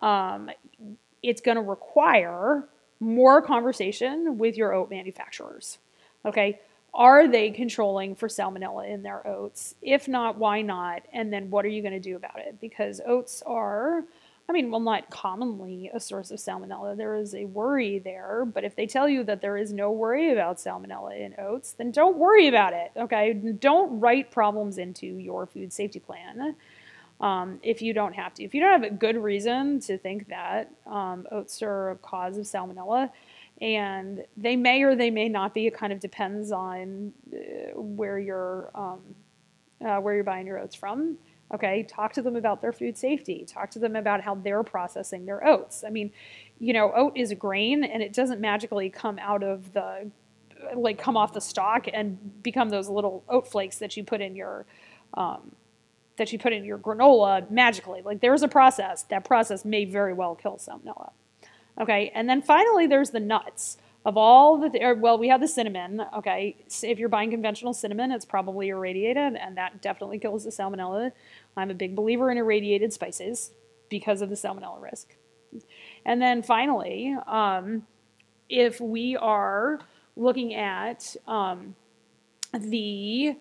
um, 0.00 0.48
it's 1.22 1.40
going 1.40 1.56
to 1.56 1.62
require 1.62 2.64
more 3.00 3.42
conversation 3.42 4.38
with 4.38 4.56
your 4.56 4.72
oat 4.72 4.90
manufacturers. 4.90 5.78
Okay, 6.24 6.60
are 6.94 7.26
they 7.26 7.50
controlling 7.50 8.14
for 8.14 8.28
salmonella 8.28 8.88
in 8.88 9.02
their 9.02 9.26
oats? 9.26 9.74
If 9.82 10.06
not, 10.06 10.38
why 10.38 10.62
not? 10.62 11.02
And 11.12 11.32
then 11.32 11.50
what 11.50 11.64
are 11.64 11.68
you 11.68 11.82
going 11.82 11.94
to 11.94 12.00
do 12.00 12.16
about 12.16 12.38
it? 12.38 12.60
Because 12.60 13.00
oats 13.06 13.42
are 13.44 14.04
I 14.48 14.52
mean, 14.52 14.70
well, 14.70 14.80
not 14.80 15.08
commonly 15.08 15.90
a 15.94 15.98
source 15.98 16.30
of 16.30 16.38
salmonella. 16.38 16.96
There 16.96 17.16
is 17.16 17.34
a 17.34 17.46
worry 17.46 17.98
there, 17.98 18.44
but 18.44 18.62
if 18.62 18.76
they 18.76 18.86
tell 18.86 19.08
you 19.08 19.24
that 19.24 19.40
there 19.40 19.56
is 19.56 19.72
no 19.72 19.90
worry 19.90 20.32
about 20.32 20.58
salmonella 20.58 21.18
in 21.18 21.34
oats, 21.38 21.72
then 21.72 21.90
don't 21.90 22.18
worry 22.18 22.46
about 22.46 22.74
it. 22.74 22.92
Okay, 22.94 23.32
don't 23.32 24.00
write 24.00 24.30
problems 24.30 24.76
into 24.76 25.06
your 25.06 25.46
food 25.46 25.72
safety 25.72 25.98
plan 25.98 26.56
um, 27.20 27.58
if 27.62 27.80
you 27.80 27.94
don't 27.94 28.12
have 28.12 28.34
to. 28.34 28.44
If 28.44 28.54
you 28.54 28.60
don't 28.60 28.82
have 28.82 28.92
a 28.92 28.94
good 28.94 29.16
reason 29.16 29.80
to 29.80 29.96
think 29.96 30.28
that 30.28 30.70
um, 30.86 31.26
oats 31.32 31.62
are 31.62 31.92
a 31.92 31.96
cause 31.96 32.36
of 32.36 32.44
salmonella, 32.44 33.10
and 33.60 34.24
they 34.36 34.56
may 34.56 34.82
or 34.82 34.94
they 34.96 35.10
may 35.10 35.28
not 35.28 35.54
be. 35.54 35.66
It 35.66 35.74
kind 35.74 35.92
of 35.92 36.00
depends 36.00 36.52
on 36.52 37.12
uh, 37.32 37.78
where 37.80 38.18
you're 38.18 38.70
um, 38.74 39.00
uh, 39.84 39.98
where 39.98 40.14
you're 40.14 40.24
buying 40.24 40.46
your 40.46 40.58
oats 40.58 40.74
from. 40.74 41.16
Okay, 41.52 41.84
talk 41.84 42.12
to 42.14 42.22
them 42.22 42.36
about 42.36 42.62
their 42.62 42.72
food 42.72 42.96
safety. 42.96 43.44
Talk 43.46 43.70
to 43.72 43.78
them 43.78 43.96
about 43.96 44.22
how 44.22 44.34
they're 44.34 44.62
processing 44.62 45.26
their 45.26 45.46
oats. 45.46 45.84
I 45.86 45.90
mean, 45.90 46.10
you 46.58 46.72
know, 46.72 46.92
oat 46.94 47.16
is 47.16 47.30
a 47.30 47.34
grain, 47.34 47.84
and 47.84 48.02
it 48.02 48.12
doesn't 48.12 48.40
magically 48.40 48.90
come 48.90 49.18
out 49.18 49.42
of 49.42 49.72
the 49.72 50.10
like 50.74 50.98
come 50.98 51.16
off 51.16 51.32
the 51.32 51.40
stalk 51.40 51.86
and 51.92 52.42
become 52.42 52.70
those 52.70 52.88
little 52.88 53.22
oat 53.28 53.46
flakes 53.46 53.78
that 53.78 53.96
you 53.96 54.04
put 54.04 54.20
in 54.20 54.34
your 54.34 54.64
um, 55.14 55.52
that 56.16 56.32
you 56.32 56.38
put 56.38 56.52
in 56.52 56.64
your 56.64 56.78
granola 56.78 57.48
magically. 57.50 58.02
Like 58.02 58.20
there's 58.20 58.42
a 58.42 58.48
process. 58.48 59.02
That 59.04 59.24
process 59.24 59.64
may 59.64 59.84
very 59.84 60.12
well 60.12 60.34
kill 60.34 60.56
salmonella. 60.56 61.12
Okay, 61.80 62.12
and 62.14 62.28
then 62.28 62.42
finally 62.42 62.86
there's 62.86 63.10
the 63.10 63.20
nuts. 63.20 63.78
Of 64.06 64.18
all 64.18 64.58
the, 64.58 64.68
th- 64.68 64.98
well, 64.98 65.16
we 65.16 65.28
have 65.28 65.40
the 65.40 65.48
cinnamon. 65.48 66.02
Okay, 66.14 66.56
so 66.68 66.86
if 66.86 66.98
you're 66.98 67.08
buying 67.08 67.30
conventional 67.30 67.72
cinnamon, 67.72 68.12
it's 68.12 68.26
probably 68.26 68.68
irradiated, 68.68 69.34
and 69.34 69.56
that 69.56 69.80
definitely 69.80 70.18
kills 70.18 70.44
the 70.44 70.50
salmonella. 70.50 71.12
I'm 71.56 71.70
a 71.70 71.74
big 71.74 71.96
believer 71.96 72.30
in 72.30 72.36
irradiated 72.36 72.92
spices 72.92 73.52
because 73.88 74.20
of 74.20 74.28
the 74.28 74.34
salmonella 74.34 74.82
risk. 74.82 75.16
And 76.04 76.20
then 76.20 76.42
finally, 76.42 77.16
um, 77.26 77.86
if 78.50 78.78
we 78.78 79.16
are 79.16 79.80
looking 80.16 80.54
at 80.54 81.16
um, 81.26 81.74
the 82.52 83.36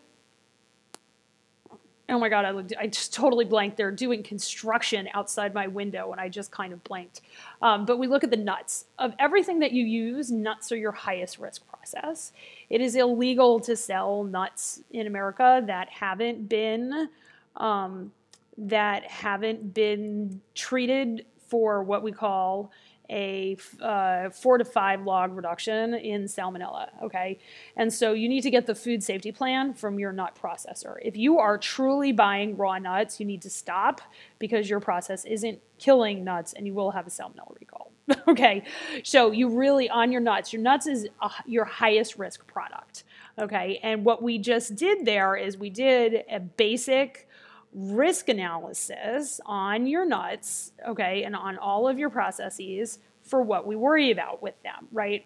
oh 2.09 2.19
my 2.19 2.29
god, 2.29 2.45
I 2.45 2.51
looked, 2.51 2.73
I 2.77 2.87
just 2.87 3.13
totally 3.13 3.45
blanked. 3.45 3.77
They're 3.77 3.91
doing 3.91 4.23
construction 4.23 5.07
outside 5.13 5.53
my 5.53 5.67
window, 5.67 6.11
and 6.11 6.19
I 6.19 6.29
just 6.29 6.51
kind 6.51 6.73
of 6.73 6.83
blanked. 6.83 7.21
Um, 7.61 7.85
but 7.85 7.97
we 7.97 8.07
look 8.07 8.23
at 8.23 8.29
the 8.29 8.37
nuts. 8.37 8.85
Of 8.99 9.13
everything 9.19 9.59
that 9.59 9.71
you 9.71 9.85
use, 9.85 10.31
nuts 10.31 10.71
are 10.71 10.77
your 10.77 10.91
highest 10.91 11.39
risk 11.39 11.67
process. 11.67 12.33
It 12.69 12.81
is 12.81 12.95
illegal 12.95 13.59
to 13.61 13.75
sell 13.75 14.23
nuts 14.23 14.81
in 14.91 15.07
America 15.07 15.63
that 15.65 15.89
haven't 15.89 16.49
been 16.49 17.09
um, 17.55 18.11
that 18.57 19.05
haven't 19.05 19.73
been 19.73 20.41
treated 20.55 21.25
for 21.47 21.83
what 21.83 22.03
we 22.03 22.11
call 22.11 22.71
a 23.13 23.55
uh, 23.79 24.29
four 24.31 24.57
to 24.57 24.65
five 24.65 25.03
log 25.03 25.35
reduction 25.35 25.93
in 25.93 26.23
salmonella. 26.23 26.89
Okay. 27.03 27.37
And 27.77 27.93
so 27.93 28.13
you 28.13 28.27
need 28.27 28.41
to 28.41 28.49
get 28.49 28.65
the 28.65 28.73
food 28.73 29.03
safety 29.03 29.31
plan 29.31 29.73
from 29.73 29.99
your 29.99 30.11
nut 30.11 30.37
processor. 30.41 30.95
If 31.01 31.15
you 31.15 31.37
are 31.37 31.57
truly 31.57 32.11
buying 32.11 32.57
raw 32.57 32.79
nuts, 32.79 33.19
you 33.19 33.25
need 33.25 33.43
to 33.43 33.49
stop 33.49 34.01
because 34.39 34.67
your 34.67 34.79
process 34.79 35.25
isn't 35.25 35.59
killing 35.77 36.23
nuts 36.23 36.53
and 36.53 36.65
you 36.65 36.73
will 36.73 36.91
have 36.91 37.05
a 37.05 37.11
salmonella 37.11 37.57
recall. 37.59 37.91
okay. 38.27 38.63
So 39.03 39.31
you 39.31 39.47
really, 39.47 39.89
on 39.89 40.11
your 40.11 40.21
nuts, 40.21 40.51
your 40.51 40.61
nuts 40.61 40.87
is 40.87 41.07
a, 41.21 41.29
your 41.45 41.65
highest 41.65 42.17
risk 42.17 42.45
product. 42.47 43.03
Okay. 43.37 43.79
And 43.83 44.03
what 44.03 44.23
we 44.23 44.39
just 44.39 44.75
did 44.75 45.05
there 45.05 45.35
is 45.35 45.55
we 45.55 45.69
did 45.69 46.23
a 46.29 46.39
basic 46.39 47.29
risk 47.73 48.29
analysis 48.29 49.39
on 49.45 49.87
your 49.87 50.05
nuts, 50.05 50.71
okay, 50.87 51.23
and 51.23 51.35
on 51.35 51.57
all 51.57 51.87
of 51.87 51.97
your 51.97 52.09
processes 52.09 52.99
for 53.21 53.41
what 53.41 53.65
we 53.65 53.75
worry 53.75 54.11
about 54.11 54.41
with 54.41 54.61
them, 54.63 54.87
right? 54.91 55.25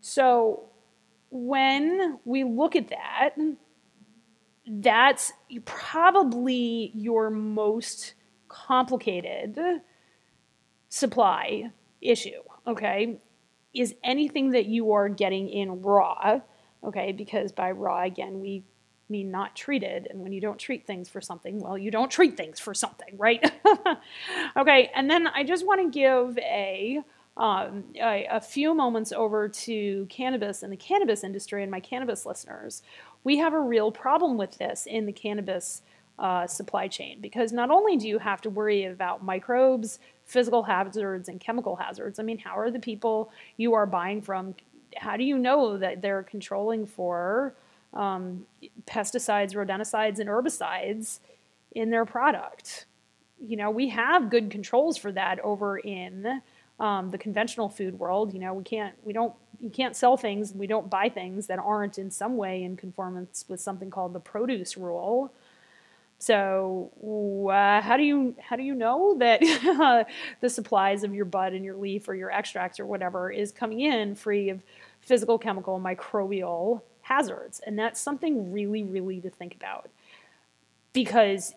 So 0.00 0.70
when 1.30 2.18
we 2.24 2.44
look 2.44 2.74
at 2.74 2.88
that, 2.88 3.36
that's 4.66 5.32
probably 5.64 6.92
your 6.94 7.30
most 7.30 8.14
complicated 8.48 9.58
supply 10.88 11.70
issue, 12.00 12.42
okay? 12.66 13.18
Is 13.72 13.94
anything 14.02 14.50
that 14.50 14.66
you 14.66 14.92
are 14.92 15.08
getting 15.08 15.48
in 15.48 15.82
raw, 15.82 16.40
okay? 16.82 17.12
Because 17.12 17.52
by 17.52 17.70
raw, 17.70 18.02
again, 18.02 18.40
we 18.40 18.64
mean 19.10 19.30
not 19.30 19.56
treated. 19.56 20.06
And 20.10 20.20
when 20.20 20.32
you 20.32 20.40
don't 20.40 20.58
treat 20.58 20.86
things 20.86 21.08
for 21.08 21.20
something, 21.20 21.60
well, 21.60 21.76
you 21.76 21.90
don't 21.90 22.10
treat 22.10 22.36
things 22.36 22.60
for 22.60 22.74
something, 22.74 23.16
right? 23.18 23.52
okay, 24.56 24.90
and 24.94 25.10
then 25.10 25.26
I 25.26 25.44
just 25.44 25.66
want 25.66 25.80
to 25.80 25.90
give 25.90 26.38
a, 26.38 27.00
um, 27.36 27.84
a, 27.96 28.26
a 28.30 28.40
few 28.40 28.74
moments 28.74 29.12
over 29.12 29.48
to 29.48 30.06
cannabis 30.08 30.62
and 30.62 30.72
the 30.72 30.76
cannabis 30.76 31.24
industry 31.24 31.62
and 31.62 31.70
my 31.70 31.80
cannabis 31.80 32.24
listeners. 32.24 32.82
We 33.24 33.38
have 33.38 33.52
a 33.52 33.60
real 33.60 33.90
problem 33.90 34.38
with 34.38 34.58
this 34.58 34.86
in 34.86 35.06
the 35.06 35.12
cannabis 35.12 35.82
uh, 36.18 36.46
supply 36.46 36.86
chain 36.86 37.18
because 37.20 37.50
not 37.50 37.70
only 37.70 37.96
do 37.96 38.06
you 38.06 38.18
have 38.18 38.42
to 38.42 38.50
worry 38.50 38.84
about 38.84 39.24
microbes, 39.24 39.98
physical 40.30 40.62
hazards, 40.62 41.28
and 41.28 41.40
chemical 41.40 41.76
hazards. 41.76 42.18
I 42.18 42.22
mean, 42.22 42.38
how 42.38 42.56
are 42.56 42.70
the 42.70 42.78
people 42.78 43.32
you 43.56 43.74
are 43.74 43.86
buying 43.86 44.22
from? 44.22 44.54
How 44.96 45.16
do 45.16 45.24
you 45.24 45.38
know 45.38 45.76
that 45.78 46.02
they're 46.02 46.22
controlling 46.22 46.86
for 46.86 47.54
um, 47.94 48.46
pesticides, 48.86 49.54
rodenticides, 49.54 50.18
and 50.18 50.28
herbicides 50.28 51.20
in 51.72 51.90
their 51.90 52.04
product. 52.04 52.86
You 53.40 53.56
know, 53.56 53.70
we 53.70 53.88
have 53.88 54.30
good 54.30 54.50
controls 54.50 54.96
for 54.96 55.12
that 55.12 55.40
over 55.40 55.78
in 55.78 56.42
um, 56.78 57.10
the 57.10 57.18
conventional 57.18 57.68
food 57.68 57.98
world. 57.98 58.32
You 58.32 58.40
know, 58.40 58.54
we 58.54 58.64
can't, 58.64 58.94
we 59.04 59.12
don't, 59.12 59.34
you 59.60 59.70
can't 59.70 59.94
sell 59.94 60.16
things, 60.16 60.54
we 60.54 60.66
don't 60.66 60.88
buy 60.88 61.08
things 61.08 61.46
that 61.48 61.58
aren't 61.58 61.98
in 61.98 62.10
some 62.10 62.36
way 62.36 62.62
in 62.62 62.76
conformance 62.76 63.44
with 63.48 63.60
something 63.60 63.90
called 63.90 64.12
the 64.12 64.20
produce 64.20 64.76
rule. 64.76 65.32
So 66.18 66.90
uh, 67.50 67.80
how 67.80 67.96
do 67.96 68.02
you 68.02 68.34
how 68.38 68.54
do 68.56 68.62
you 68.62 68.74
know 68.74 69.16
that 69.18 69.40
the 70.42 70.50
supplies 70.50 71.02
of 71.02 71.14
your 71.14 71.24
bud 71.24 71.54
and 71.54 71.64
your 71.64 71.76
leaf 71.76 72.08
or 72.08 72.14
your 72.14 72.30
extracts 72.30 72.78
or 72.78 72.84
whatever 72.84 73.30
is 73.30 73.52
coming 73.52 73.80
in 73.80 74.14
free 74.14 74.50
of 74.50 74.62
physical, 75.00 75.38
chemical, 75.38 75.80
microbial 75.80 76.82
hazards. 77.10 77.60
And 77.66 77.78
that's 77.78 78.00
something 78.00 78.52
really, 78.52 78.84
really 78.84 79.20
to 79.20 79.30
think 79.30 79.54
about 79.54 79.90
because 80.92 81.54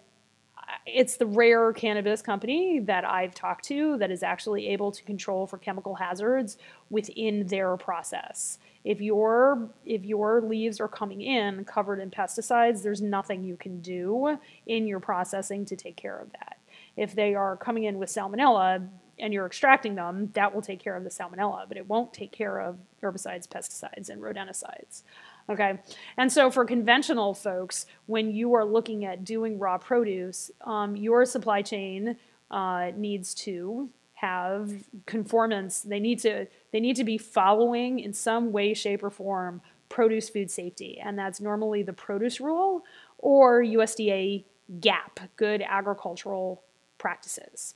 it's 0.88 1.18
the 1.18 1.26
rare 1.26 1.72
cannabis 1.74 2.22
company 2.22 2.80
that 2.80 3.06
I've 3.06 3.36
talked 3.36 3.66
to 3.66 3.98
that 3.98 4.10
is 4.10 4.24
actually 4.24 4.68
able 4.70 4.92
to 4.92 5.04
control 5.04 5.46
for 5.46 5.58
chemical 5.58 5.96
hazards 5.96 6.58
within 6.90 7.46
their 7.48 7.78
process. 7.78 8.58
If 8.84 9.00
your 9.00 9.70
if 9.86 10.04
your 10.04 10.42
leaves 10.42 10.80
are 10.80 10.88
coming 10.88 11.22
in 11.22 11.64
covered 11.66 12.00
in 12.00 12.10
pesticides, 12.10 12.82
there's 12.82 13.02
nothing 13.02 13.44
you 13.44 13.56
can 13.56 13.80
do 13.82 14.40
in 14.66 14.88
your 14.88 15.00
processing 15.00 15.66
to 15.66 15.76
take 15.76 15.96
care 15.96 16.18
of 16.18 16.32
that. 16.32 16.58
If 16.98 17.14
they 17.14 17.36
are 17.36 17.56
coming 17.56 17.84
in 17.84 17.98
with 18.00 18.10
salmonella, 18.10 18.88
and 19.20 19.34
you're 19.34 19.46
extracting 19.46 19.96
them, 19.96 20.30
that 20.34 20.54
will 20.54 20.62
take 20.62 20.80
care 20.80 20.96
of 20.96 21.04
the 21.04 21.10
salmonella, 21.10 21.68
but 21.68 21.78
it 21.78 21.88
won't 21.88 22.14
take 22.14 22.32
care 22.32 22.60
of 22.60 22.78
herbicides, 23.02 23.48
pesticides, 23.48 24.10
and 24.10 24.22
rodenticides. 24.22 25.04
Okay, 25.50 25.80
and 26.18 26.32
so 26.32 26.50
for 26.50 26.64
conventional 26.66 27.34
folks, 27.34 27.86
when 28.06 28.32
you 28.32 28.54
are 28.54 28.66
looking 28.66 29.04
at 29.04 29.26
doing 29.26 29.60
raw 29.60 29.78
produce, 29.78 30.50
um, 30.62 30.96
your 30.96 31.26
supply 31.26 31.62
chain 31.62 32.16
uh, 32.50 32.92
needs 32.96 33.34
to 33.34 33.90
have 34.14 34.72
conformance. 35.06 35.82
They 35.82 36.00
need 36.00 36.20
to 36.20 36.48
they 36.72 36.80
need 36.80 36.96
to 36.96 37.04
be 37.04 37.18
following 37.18 38.00
in 38.00 38.14
some 38.14 38.52
way, 38.54 38.74
shape, 38.74 39.04
or 39.04 39.10
form 39.10 39.62
produce 39.90 40.30
food 40.30 40.50
safety, 40.50 41.00
and 41.04 41.20
that's 41.20 41.42
normally 41.42 41.84
the 41.84 41.94
produce 41.94 42.40
rule 42.40 42.84
or 43.18 43.62
USDA 43.64 44.46
GAP, 44.80 45.20
Good 45.36 45.62
Agricultural 45.62 46.64
Practices. 46.98 47.76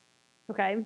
Okay. 0.49 0.85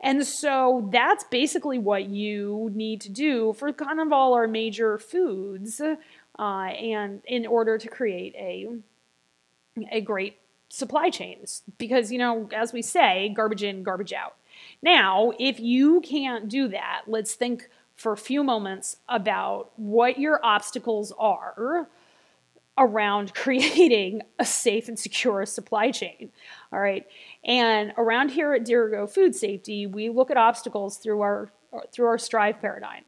And 0.00 0.26
so 0.26 0.88
that's 0.90 1.24
basically 1.24 1.78
what 1.78 2.08
you 2.08 2.70
need 2.74 3.00
to 3.02 3.10
do 3.10 3.52
for 3.52 3.72
kind 3.72 4.00
of 4.00 4.12
all 4.12 4.32
our 4.34 4.48
major 4.48 4.98
foods, 4.98 5.80
uh, 5.80 6.42
and 6.42 7.20
in 7.26 7.46
order 7.46 7.76
to 7.76 7.88
create 7.88 8.34
a 8.36 8.68
a 9.90 10.00
great 10.00 10.38
supply 10.68 11.10
chains. 11.10 11.62
Because 11.78 12.10
you 12.10 12.18
know, 12.18 12.48
as 12.54 12.72
we 12.72 12.82
say, 12.82 13.28
garbage 13.28 13.62
in, 13.62 13.82
garbage 13.82 14.12
out. 14.12 14.36
Now, 14.82 15.32
if 15.38 15.60
you 15.60 16.00
can't 16.00 16.48
do 16.48 16.68
that, 16.68 17.02
let's 17.06 17.34
think 17.34 17.68
for 17.94 18.12
a 18.12 18.16
few 18.16 18.42
moments 18.42 18.96
about 19.08 19.70
what 19.76 20.18
your 20.18 20.40
obstacles 20.42 21.12
are 21.18 21.86
around 22.78 23.34
creating 23.34 24.22
a 24.38 24.44
safe 24.44 24.88
and 24.88 24.98
secure 24.98 25.44
supply 25.46 25.90
chain. 25.90 26.30
All 26.72 26.80
right. 26.80 27.06
And 27.44 27.92
around 27.96 28.30
here 28.30 28.54
at 28.54 28.64
Dirigo 28.64 29.08
Food 29.08 29.34
Safety, 29.34 29.86
we 29.86 30.08
look 30.08 30.30
at 30.30 30.36
obstacles 30.36 30.96
through 30.96 31.20
our 31.20 31.50
through 31.92 32.06
our 32.06 32.18
strive 32.18 32.60
paradigm. 32.60 33.04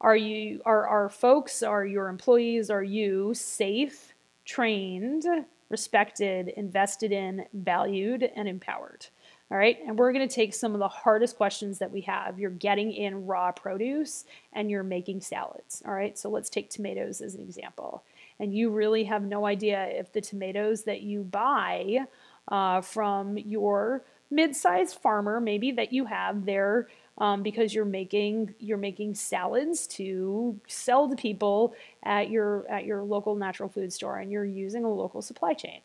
Are 0.00 0.16
you 0.16 0.60
are 0.66 0.86
our 0.86 1.08
folks, 1.08 1.62
are 1.62 1.86
your 1.86 2.08
employees, 2.08 2.68
are 2.68 2.82
you 2.82 3.32
safe, 3.34 4.14
trained, 4.44 5.24
respected, 5.70 6.48
invested 6.48 7.12
in, 7.12 7.46
valued, 7.54 8.30
and 8.36 8.46
empowered? 8.46 9.06
All 9.50 9.58
right, 9.58 9.78
and 9.86 9.98
we're 9.98 10.12
going 10.12 10.26
to 10.26 10.34
take 10.34 10.54
some 10.54 10.72
of 10.72 10.78
the 10.78 10.88
hardest 10.88 11.36
questions 11.36 11.78
that 11.78 11.90
we 11.90 12.00
have. 12.02 12.38
You're 12.38 12.50
getting 12.50 12.92
in 12.92 13.26
raw 13.26 13.52
produce 13.52 14.24
and 14.52 14.70
you're 14.70 14.82
making 14.82 15.20
salads. 15.20 15.82
All 15.86 15.92
right, 15.92 16.18
so 16.18 16.30
let's 16.30 16.48
take 16.48 16.70
tomatoes 16.70 17.20
as 17.20 17.34
an 17.34 17.42
example. 17.42 18.02
And 18.40 18.54
you 18.54 18.70
really 18.70 19.04
have 19.04 19.22
no 19.22 19.46
idea 19.46 19.86
if 19.86 20.12
the 20.12 20.20
tomatoes 20.20 20.84
that 20.84 21.02
you 21.02 21.22
buy 21.22 22.06
uh, 22.48 22.80
from 22.80 23.38
your 23.38 24.04
mid-sized 24.30 24.96
farmer, 24.96 25.40
maybe 25.40 25.70
that 25.72 25.92
you 25.92 26.06
have 26.06 26.44
there 26.44 26.88
um, 27.18 27.42
because 27.42 27.74
you're 27.74 27.84
making 27.84 28.54
you're 28.58 28.76
making 28.76 29.14
salads 29.14 29.86
to 29.86 30.58
sell 30.66 31.08
to 31.08 31.14
people 31.14 31.74
at 32.02 32.28
your 32.30 32.68
at 32.68 32.84
your 32.84 33.02
local 33.02 33.36
natural 33.36 33.68
food 33.68 33.92
store, 33.92 34.18
and 34.18 34.32
you're 34.32 34.44
using 34.44 34.84
a 34.84 34.92
local 34.92 35.22
supply 35.22 35.54
chain. 35.54 35.80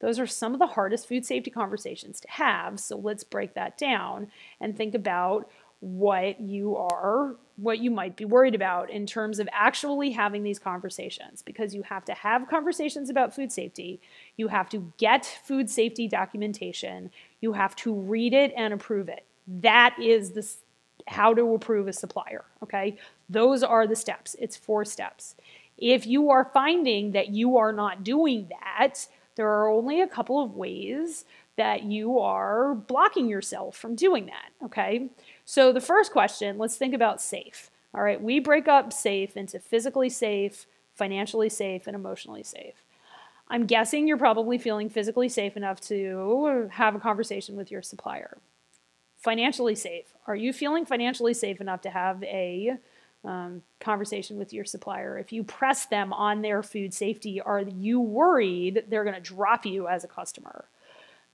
Those 0.00 0.18
are 0.18 0.26
some 0.26 0.54
of 0.54 0.58
the 0.58 0.66
hardest 0.66 1.06
food 1.06 1.26
safety 1.26 1.50
conversations 1.50 2.20
to 2.20 2.30
have. 2.30 2.80
So 2.80 2.96
let's 2.96 3.22
break 3.22 3.52
that 3.54 3.76
down 3.76 4.28
and 4.58 4.74
think 4.74 4.94
about 4.94 5.50
what 5.80 6.40
you 6.40 6.76
are, 6.76 7.36
what 7.56 7.78
you 7.78 7.90
might 7.90 8.16
be 8.16 8.24
worried 8.24 8.54
about 8.54 8.90
in 8.90 9.06
terms 9.06 9.38
of 9.38 9.48
actually 9.52 10.10
having 10.10 10.42
these 10.42 10.58
conversations 10.58 11.42
because 11.42 11.74
you 11.74 11.82
have 11.82 12.04
to 12.04 12.12
have 12.12 12.48
conversations 12.48 13.08
about 13.08 13.34
food 13.34 13.50
safety. 13.50 14.00
You 14.36 14.48
have 14.48 14.68
to 14.70 14.92
get 14.98 15.24
food 15.44 15.70
safety 15.70 16.06
documentation. 16.06 17.10
You 17.40 17.54
have 17.54 17.74
to 17.76 17.94
read 17.94 18.34
it 18.34 18.52
and 18.56 18.74
approve 18.74 19.08
it. 19.08 19.24
That 19.46 19.96
is 19.98 20.32
the 20.32 20.46
how 21.08 21.34
to 21.34 21.54
approve 21.54 21.88
a 21.88 21.92
supplier, 21.92 22.44
okay? 22.62 22.96
Those 23.28 23.62
are 23.62 23.86
the 23.86 23.96
steps. 23.96 24.36
It's 24.38 24.56
four 24.56 24.84
steps. 24.84 25.34
If 25.76 26.06
you 26.06 26.30
are 26.30 26.50
finding 26.52 27.12
that 27.12 27.30
you 27.30 27.56
are 27.56 27.72
not 27.72 28.04
doing 28.04 28.50
that, 28.50 29.06
there 29.34 29.48
are 29.48 29.70
only 29.70 30.00
a 30.02 30.06
couple 30.06 30.42
of 30.42 30.54
ways 30.54 31.24
that 31.56 31.82
you 31.82 32.18
are 32.18 32.74
blocking 32.74 33.28
yourself 33.28 33.76
from 33.76 33.94
doing 33.94 34.26
that, 34.26 34.50
okay? 34.64 35.08
So 35.50 35.72
the 35.72 35.80
first 35.80 36.12
question, 36.12 36.58
let's 36.58 36.76
think 36.76 36.94
about 36.94 37.20
safe. 37.20 37.72
All 37.92 38.04
right, 38.04 38.22
we 38.22 38.38
break 38.38 38.68
up 38.68 38.92
safe 38.92 39.36
into 39.36 39.58
physically 39.58 40.08
safe, 40.08 40.64
financially 40.94 41.48
safe, 41.48 41.88
and 41.88 41.96
emotionally 41.96 42.44
safe. 42.44 42.84
I'm 43.48 43.66
guessing 43.66 44.06
you're 44.06 44.16
probably 44.16 44.58
feeling 44.58 44.88
physically 44.88 45.28
safe 45.28 45.56
enough 45.56 45.80
to 45.88 46.68
have 46.70 46.94
a 46.94 47.00
conversation 47.00 47.56
with 47.56 47.68
your 47.68 47.82
supplier. 47.82 48.38
Financially 49.16 49.74
safe. 49.74 50.14
Are 50.28 50.36
you 50.36 50.52
feeling 50.52 50.86
financially 50.86 51.34
safe 51.34 51.60
enough 51.60 51.80
to 51.80 51.90
have 51.90 52.22
a 52.22 52.78
um, 53.24 53.62
conversation 53.80 54.38
with 54.38 54.52
your 54.52 54.64
supplier. 54.64 55.18
If 55.18 55.30
you 55.30 55.44
press 55.44 55.84
them 55.84 56.12
on 56.12 56.40
their 56.40 56.62
food 56.62 56.94
safety, 56.94 57.38
are 57.38 57.60
you 57.60 58.00
worried 58.00 58.84
they're 58.88 59.04
going 59.04 59.14
to 59.16 59.20
drop 59.20 59.66
you 59.66 59.88
as 59.88 60.04
a 60.04 60.08
customer? 60.08 60.69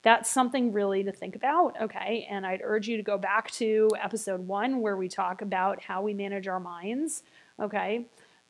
That's 0.07 0.29
something 0.29 0.71
really 0.71 1.03
to 1.03 1.11
think 1.11 1.35
about, 1.35 1.75
okay? 1.81 2.25
And 2.31 2.47
I'd 2.47 2.61
urge 2.63 2.87
you 2.87 2.95
to 2.95 3.03
go 3.03 3.17
back 3.17 3.51
to 3.51 3.89
episode 4.01 4.47
one 4.47 4.79
where 4.79 4.95
we 4.95 5.09
talk 5.09 5.41
about 5.41 5.83
how 5.83 6.01
we 6.01 6.13
manage 6.13 6.47
our 6.47 6.61
minds, 6.61 7.23
okay, 7.59 8.05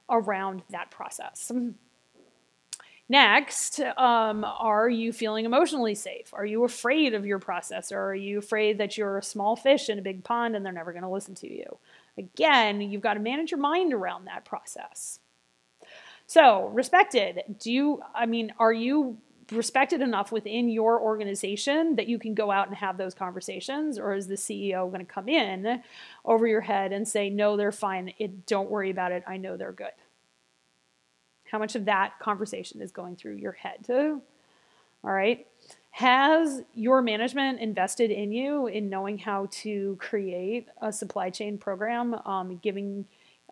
around 0.08 0.62
that 0.70 0.92
process. 0.92 1.52
Next, 3.10 3.80
um, 3.80 4.46
are 4.46 4.88
you 4.88 5.12
feeling 5.12 5.46
emotionally 5.46 5.96
safe? 5.96 6.32
Are 6.32 6.46
you 6.46 6.64
afraid 6.64 7.16
of 7.16 7.26
your 7.26 7.40
processor? 7.40 7.98
Are 7.98 8.14
you 8.14 8.38
afraid 8.38 8.78
that 8.78 8.96
you're 8.96 9.18
a 9.18 9.24
small 9.24 9.56
fish 9.56 9.90
in 9.90 9.98
a 9.98 10.04
big 10.04 10.24
pond 10.24 10.56
and 10.56 10.64
they're 10.64 10.72
never 10.72 10.92
going 10.92 11.02
to 11.02 11.10
listen 11.10 11.34
to 11.34 11.52
you? 11.52 11.80
Again, 12.20 12.82
you've 12.82 13.02
got 13.02 13.16
to 13.16 13.20
manage 13.20 13.50
your 13.50 13.60
mind 13.60 13.94
around 13.94 14.26
that 14.26 14.46
process. 14.46 15.22
So, 16.28 16.68
respected, 16.68 17.56
do 17.58 17.72
you, 17.72 18.04
I 18.14 18.28
mean, 18.28 18.54
are 18.60 18.74
you 18.74 19.18
respected 19.52 20.02
enough 20.02 20.32
within 20.32 20.70
your 20.70 21.02
organization 21.02 21.96
that 21.96 22.08
you 22.08 22.20
can 22.20 22.34
go 22.34 22.52
out 22.52 22.68
and 22.68 22.76
have 22.78 22.98
those 22.98 23.14
conversations? 23.14 23.98
Or 23.98 24.14
is 24.14 24.28
the 24.28 24.36
CEO 24.36 24.90
going 24.92 25.06
to 25.06 25.12
come 25.12 25.30
in 25.30 25.82
over 26.26 26.48
your 26.48 26.62
head 26.62 26.92
and 26.92 27.08
say, 27.08 27.30
no, 27.30 27.58
they're 27.58 27.72
fine. 27.72 28.14
It, 28.18 28.46
don't 28.46 28.70
worry 28.70 28.90
about 28.90 29.12
it. 29.12 29.24
I 29.28 29.38
know 29.38 29.58
they're 29.58 29.72
good. 29.72 29.92
How 31.52 31.60
much 31.60 31.76
of 31.76 31.86
that 31.86 32.20
conversation 32.20 32.82
is 32.82 32.92
going 32.92 33.16
through 33.16 33.36
your 33.36 33.54
head? 33.54 33.86
All 33.90 34.22
right. 35.04 35.48
Has 35.92 36.62
your 36.76 37.02
management 37.02 37.60
invested 37.60 38.12
in 38.12 38.32
you 38.32 38.68
in 38.68 38.90
knowing 38.90 39.18
how 39.18 39.48
to 39.50 39.96
create 40.00 40.68
a 40.82 40.92
supply 40.92 41.30
chain 41.30 41.58
program, 41.58 42.16
um, 42.26 42.60
giving 42.62 43.06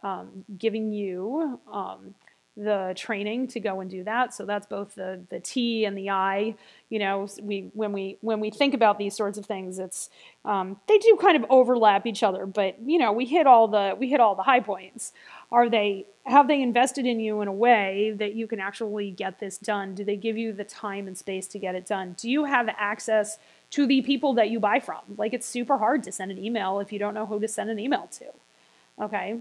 um, 0.04 0.46
giving 0.58 0.92
you 0.92 1.60
um, 1.72 2.14
the 2.58 2.94
training 2.96 3.48
to 3.48 3.60
go 3.60 3.82
and 3.82 3.89
do 3.89 4.04
that. 4.06 4.34
So 4.34 4.46
that's 4.46 4.65
both 4.65 4.96
the 4.96 5.22
the 5.30 5.39
T 5.39 5.86
and 5.86 5.98
the 5.98 6.10
I. 6.10 6.56
You 6.89 7.00
know, 7.00 7.28
we 7.41 7.70
when 7.74 7.91
we 7.91 8.18
when 8.22 8.39
we 8.39 8.50
think 8.50 8.74
about 8.74 8.98
these 8.98 9.15
sorts 9.15 9.38
of 9.38 9.46
things, 9.46 9.78
it's 9.78 10.10
um, 10.46 10.80
they 10.88 10.98
do 10.98 11.18
kind 11.20 11.36
of 11.36 11.46
overlap 11.50 12.06
each 12.06 12.24
other, 12.24 12.46
but 12.46 12.80
you 12.86 12.98
know, 12.98 13.12
we 13.12 13.26
hit 13.26 13.46
all 13.46 13.68
the 13.68 13.96
we 14.00 14.10
hit 14.10 14.20
all 14.20 14.36
the 14.36 14.44
high 14.44 14.62
points. 14.62 15.12
Are 15.52 15.70
they 15.70 16.06
have 16.26 16.48
they 16.48 16.62
invested 16.62 17.06
in 17.06 17.20
you 17.20 17.41
in 17.41 17.48
a 17.48 17.54
way 17.54 18.13
that 18.18 18.34
you 18.34 18.48
can 18.48 18.60
actually 18.60 19.12
get 19.12 19.39
this 19.39 19.58
done? 19.58 19.94
Do 19.94 20.04
they 20.04 20.15
give 20.15 20.38
you 20.38 20.54
the 20.54 20.63
time 20.63 21.08
and 21.08 21.18
space 21.18 21.48
to 21.48 21.60
get 21.60 21.76
it 21.76 21.86
done? 21.86 22.15
Do 22.18 22.30
you 22.30 22.46
have 22.46 22.70
access 22.78 23.38
to 23.72 23.86
the 23.86 24.02
people 24.02 24.34
that 24.36 24.50
you 24.50 24.60
buy 24.60 24.80
from? 24.80 25.02
Like 25.18 25.34
it's 25.34 25.46
super 25.46 25.78
hard 25.78 26.04
to 26.04 26.12
send 26.12 26.32
an 26.32 26.44
email 26.44 26.80
if 26.80 26.91
you 26.91 27.00
don't 27.00 27.13
know 27.13 27.26
who 27.26 27.39
to 27.39 27.48
send 27.48 27.70
an 27.70 27.80
email 27.80 28.10
to. 28.13 28.26
Okay? 29.04 29.39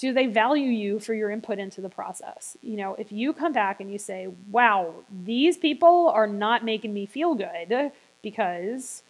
Do 0.00 0.14
they 0.14 0.26
value 0.26 0.70
you 0.70 0.98
for 0.98 1.12
your 1.12 1.30
input 1.30 1.58
into 1.58 1.82
the 1.82 1.90
process? 1.90 2.56
You 2.62 2.78
know, 2.78 2.94
if 2.94 3.12
you 3.12 3.34
come 3.34 3.52
back 3.52 3.80
and 3.80 3.92
you 3.92 3.98
say, 3.98 4.28
"Wow, 4.50 4.94
these 5.24 5.58
people 5.58 6.08
are 6.08 6.26
not 6.26 6.64
making 6.64 6.94
me 6.94 7.04
feel 7.04 7.34
good 7.34 7.92
because 8.22 9.02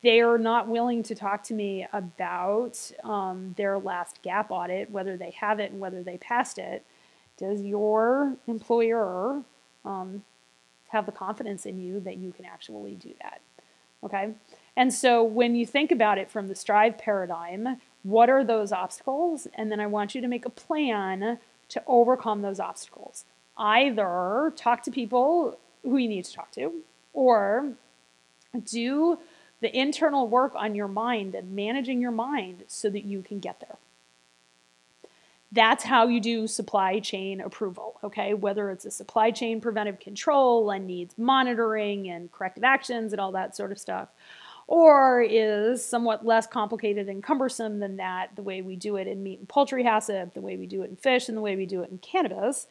they 0.00 0.20
are 0.20 0.38
not 0.38 0.68
willing 0.68 1.02
to 1.02 1.14
talk 1.14 1.42
to 1.44 1.54
me 1.54 1.86
about 1.92 2.90
um, 3.02 3.54
their 3.58 3.78
last 3.78 4.22
GAP 4.22 4.50
audit, 4.50 4.90
whether 4.90 5.16
they 5.16 5.32
have 5.32 5.58
it 5.58 5.72
and 5.72 5.80
whether 5.80 6.02
they 6.02 6.16
passed 6.16 6.58
it. 6.58 6.84
Does 7.36 7.62
your 7.62 8.36
employer 8.46 9.42
um, 9.84 10.22
have 10.88 11.06
the 11.06 11.12
confidence 11.12 11.66
in 11.66 11.78
you 11.78 12.00
that 12.00 12.16
you 12.16 12.32
can 12.32 12.44
actually 12.44 12.94
do 12.94 13.12
that? 13.22 13.40
Okay. 14.04 14.30
And 14.76 14.94
so 14.94 15.24
when 15.24 15.56
you 15.56 15.66
think 15.66 15.90
about 15.90 16.18
it 16.18 16.30
from 16.30 16.46
the 16.46 16.54
strive 16.54 16.96
paradigm, 16.96 17.80
what 18.02 18.30
are 18.30 18.44
those 18.44 18.72
obstacles? 18.72 19.46
And 19.54 19.70
then 19.70 19.80
I 19.80 19.86
want 19.86 20.14
you 20.14 20.20
to 20.20 20.28
make 20.28 20.44
a 20.44 20.50
plan 20.50 21.38
to 21.68 21.82
overcome 21.86 22.42
those 22.42 22.60
obstacles. 22.60 23.24
Either 23.56 24.52
talk 24.56 24.82
to 24.84 24.90
people 24.90 25.58
who 25.82 25.96
you 25.96 26.08
need 26.08 26.24
to 26.24 26.32
talk 26.32 26.50
to, 26.52 26.72
or 27.12 27.72
do 28.64 29.18
the 29.60 29.76
internal 29.76 30.28
work 30.28 30.52
on 30.54 30.74
your 30.74 30.88
mind 30.88 31.34
and 31.34 31.54
managing 31.54 32.00
your 32.00 32.12
mind 32.12 32.64
so 32.68 32.88
that 32.88 33.04
you 33.04 33.22
can 33.22 33.40
get 33.40 33.60
there. 33.60 33.76
That's 35.50 35.84
how 35.84 36.06
you 36.08 36.20
do 36.20 36.46
supply 36.46 37.00
chain 37.00 37.40
approval, 37.40 37.98
okay? 38.04 38.34
Whether 38.34 38.70
it's 38.70 38.84
a 38.84 38.90
supply 38.90 39.30
chain 39.30 39.60
preventive 39.60 39.98
control 39.98 40.70
and 40.70 40.86
needs 40.86 41.14
monitoring 41.16 42.08
and 42.08 42.30
corrective 42.30 42.64
actions 42.64 43.12
and 43.12 43.20
all 43.20 43.32
that 43.32 43.56
sort 43.56 43.72
of 43.72 43.78
stuff, 43.78 44.08
or 44.68 45.22
is 45.22 45.82
somewhat 45.82 46.26
less 46.26 46.46
complicated 46.46 47.08
and 47.08 47.22
cumbersome 47.22 47.80
than 47.80 47.96
that, 47.96 48.36
the 48.36 48.42
way 48.42 48.60
we 48.60 48.76
do 48.76 48.96
it 48.96 49.08
in 49.08 49.22
meat 49.22 49.38
and 49.38 49.48
poultry 49.48 49.82
HACCP, 49.82 50.34
the 50.34 50.42
way 50.42 50.58
we 50.58 50.66
do 50.66 50.82
it 50.82 50.90
in 50.90 50.96
fish, 50.96 51.28
and 51.28 51.36
the 51.36 51.40
way 51.40 51.56
we 51.56 51.64
do 51.64 51.82
it 51.82 51.90
in 51.90 51.96
cannabis. 51.98 52.66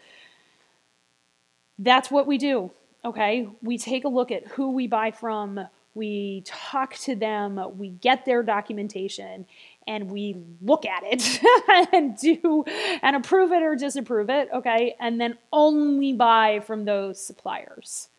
That's 1.79 2.11
what 2.11 2.27
we 2.27 2.37
do, 2.37 2.71
okay? 3.03 3.49
We 3.63 3.79
take 3.79 4.05
a 4.05 4.09
look 4.09 4.31
at 4.31 4.45
who 4.47 4.71
we 4.71 4.85
buy 4.85 5.09
from, 5.09 5.59
we 5.95 6.43
talk 6.45 6.93
to 6.97 7.15
them, 7.15 7.59
we 7.79 7.89
get 7.89 8.25
their 8.25 8.43
documentation, 8.43 9.47
and 9.87 10.11
we 10.11 10.37
look 10.61 10.85
at 10.85 11.01
it 11.03 11.41
and 11.93 12.15
do 12.15 12.63
and 13.01 13.15
approve 13.15 13.51
it 13.51 13.63
or 13.63 13.75
disapprove 13.75 14.29
it, 14.29 14.49
okay? 14.53 14.95
And 14.99 15.19
then 15.19 15.39
only 15.51 16.13
buy 16.13 16.59
from 16.59 16.85
those 16.85 17.19
suppliers, 17.19 18.09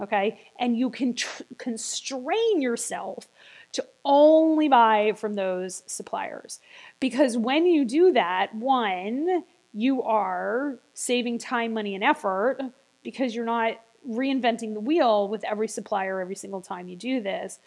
okay? 0.00 0.40
And 0.58 0.76
you 0.76 0.90
can 0.90 1.14
tr- 1.14 1.42
constrain 1.58 2.60
yourself 2.60 3.28
to 3.72 3.84
only 4.04 4.68
buy 4.68 5.12
from 5.16 5.34
those 5.34 5.82
suppliers. 5.86 6.60
Because 7.00 7.36
when 7.36 7.66
you 7.66 7.84
do 7.84 8.12
that, 8.12 8.54
one, 8.54 9.44
you 9.74 10.02
are 10.02 10.78
saving 10.94 11.38
time, 11.38 11.74
money, 11.74 11.94
and 11.94 12.02
effort 12.02 12.58
because 13.02 13.34
you're 13.34 13.44
not 13.44 13.80
reinventing 14.08 14.74
the 14.74 14.80
wheel 14.80 15.28
with 15.28 15.44
every 15.44 15.68
supplier 15.68 16.20
every 16.20 16.34
single 16.34 16.60
time 16.60 16.88
you 16.88 16.96
do 16.96 17.20
this, 17.20 17.58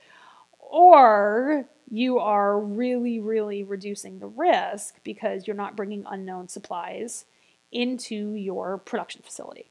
or 0.60 1.66
you 1.90 2.20
are 2.20 2.60
really, 2.60 3.20
really 3.20 3.64
reducing 3.64 4.20
the 4.20 4.28
risk 4.28 4.96
because 5.04 5.46
you're 5.46 5.56
not 5.56 5.76
bringing 5.76 6.06
unknown 6.10 6.48
supplies 6.48 7.26
into 7.72 8.34
your 8.34 8.78
production 8.78 9.22
facility. 9.24 9.71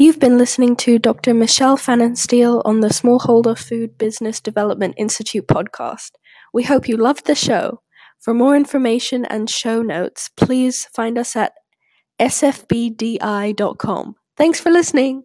You've 0.00 0.20
been 0.20 0.38
listening 0.38 0.76
to 0.76 1.00
Dr. 1.00 1.34
Michelle 1.34 1.76
Pfannenstiel 1.76 2.62
on 2.64 2.78
the 2.78 2.86
Smallholder 2.86 3.58
Food 3.58 3.98
Business 3.98 4.38
Development 4.38 4.94
Institute 4.96 5.48
podcast. 5.48 6.10
We 6.54 6.62
hope 6.62 6.88
you 6.88 6.96
loved 6.96 7.26
the 7.26 7.34
show. 7.34 7.82
For 8.20 8.32
more 8.32 8.54
information 8.54 9.24
and 9.24 9.50
show 9.50 9.82
notes, 9.82 10.30
please 10.36 10.86
find 10.94 11.18
us 11.18 11.34
at 11.34 11.52
sfbdi.com. 12.20 14.14
Thanks 14.36 14.60
for 14.60 14.70
listening. 14.70 15.24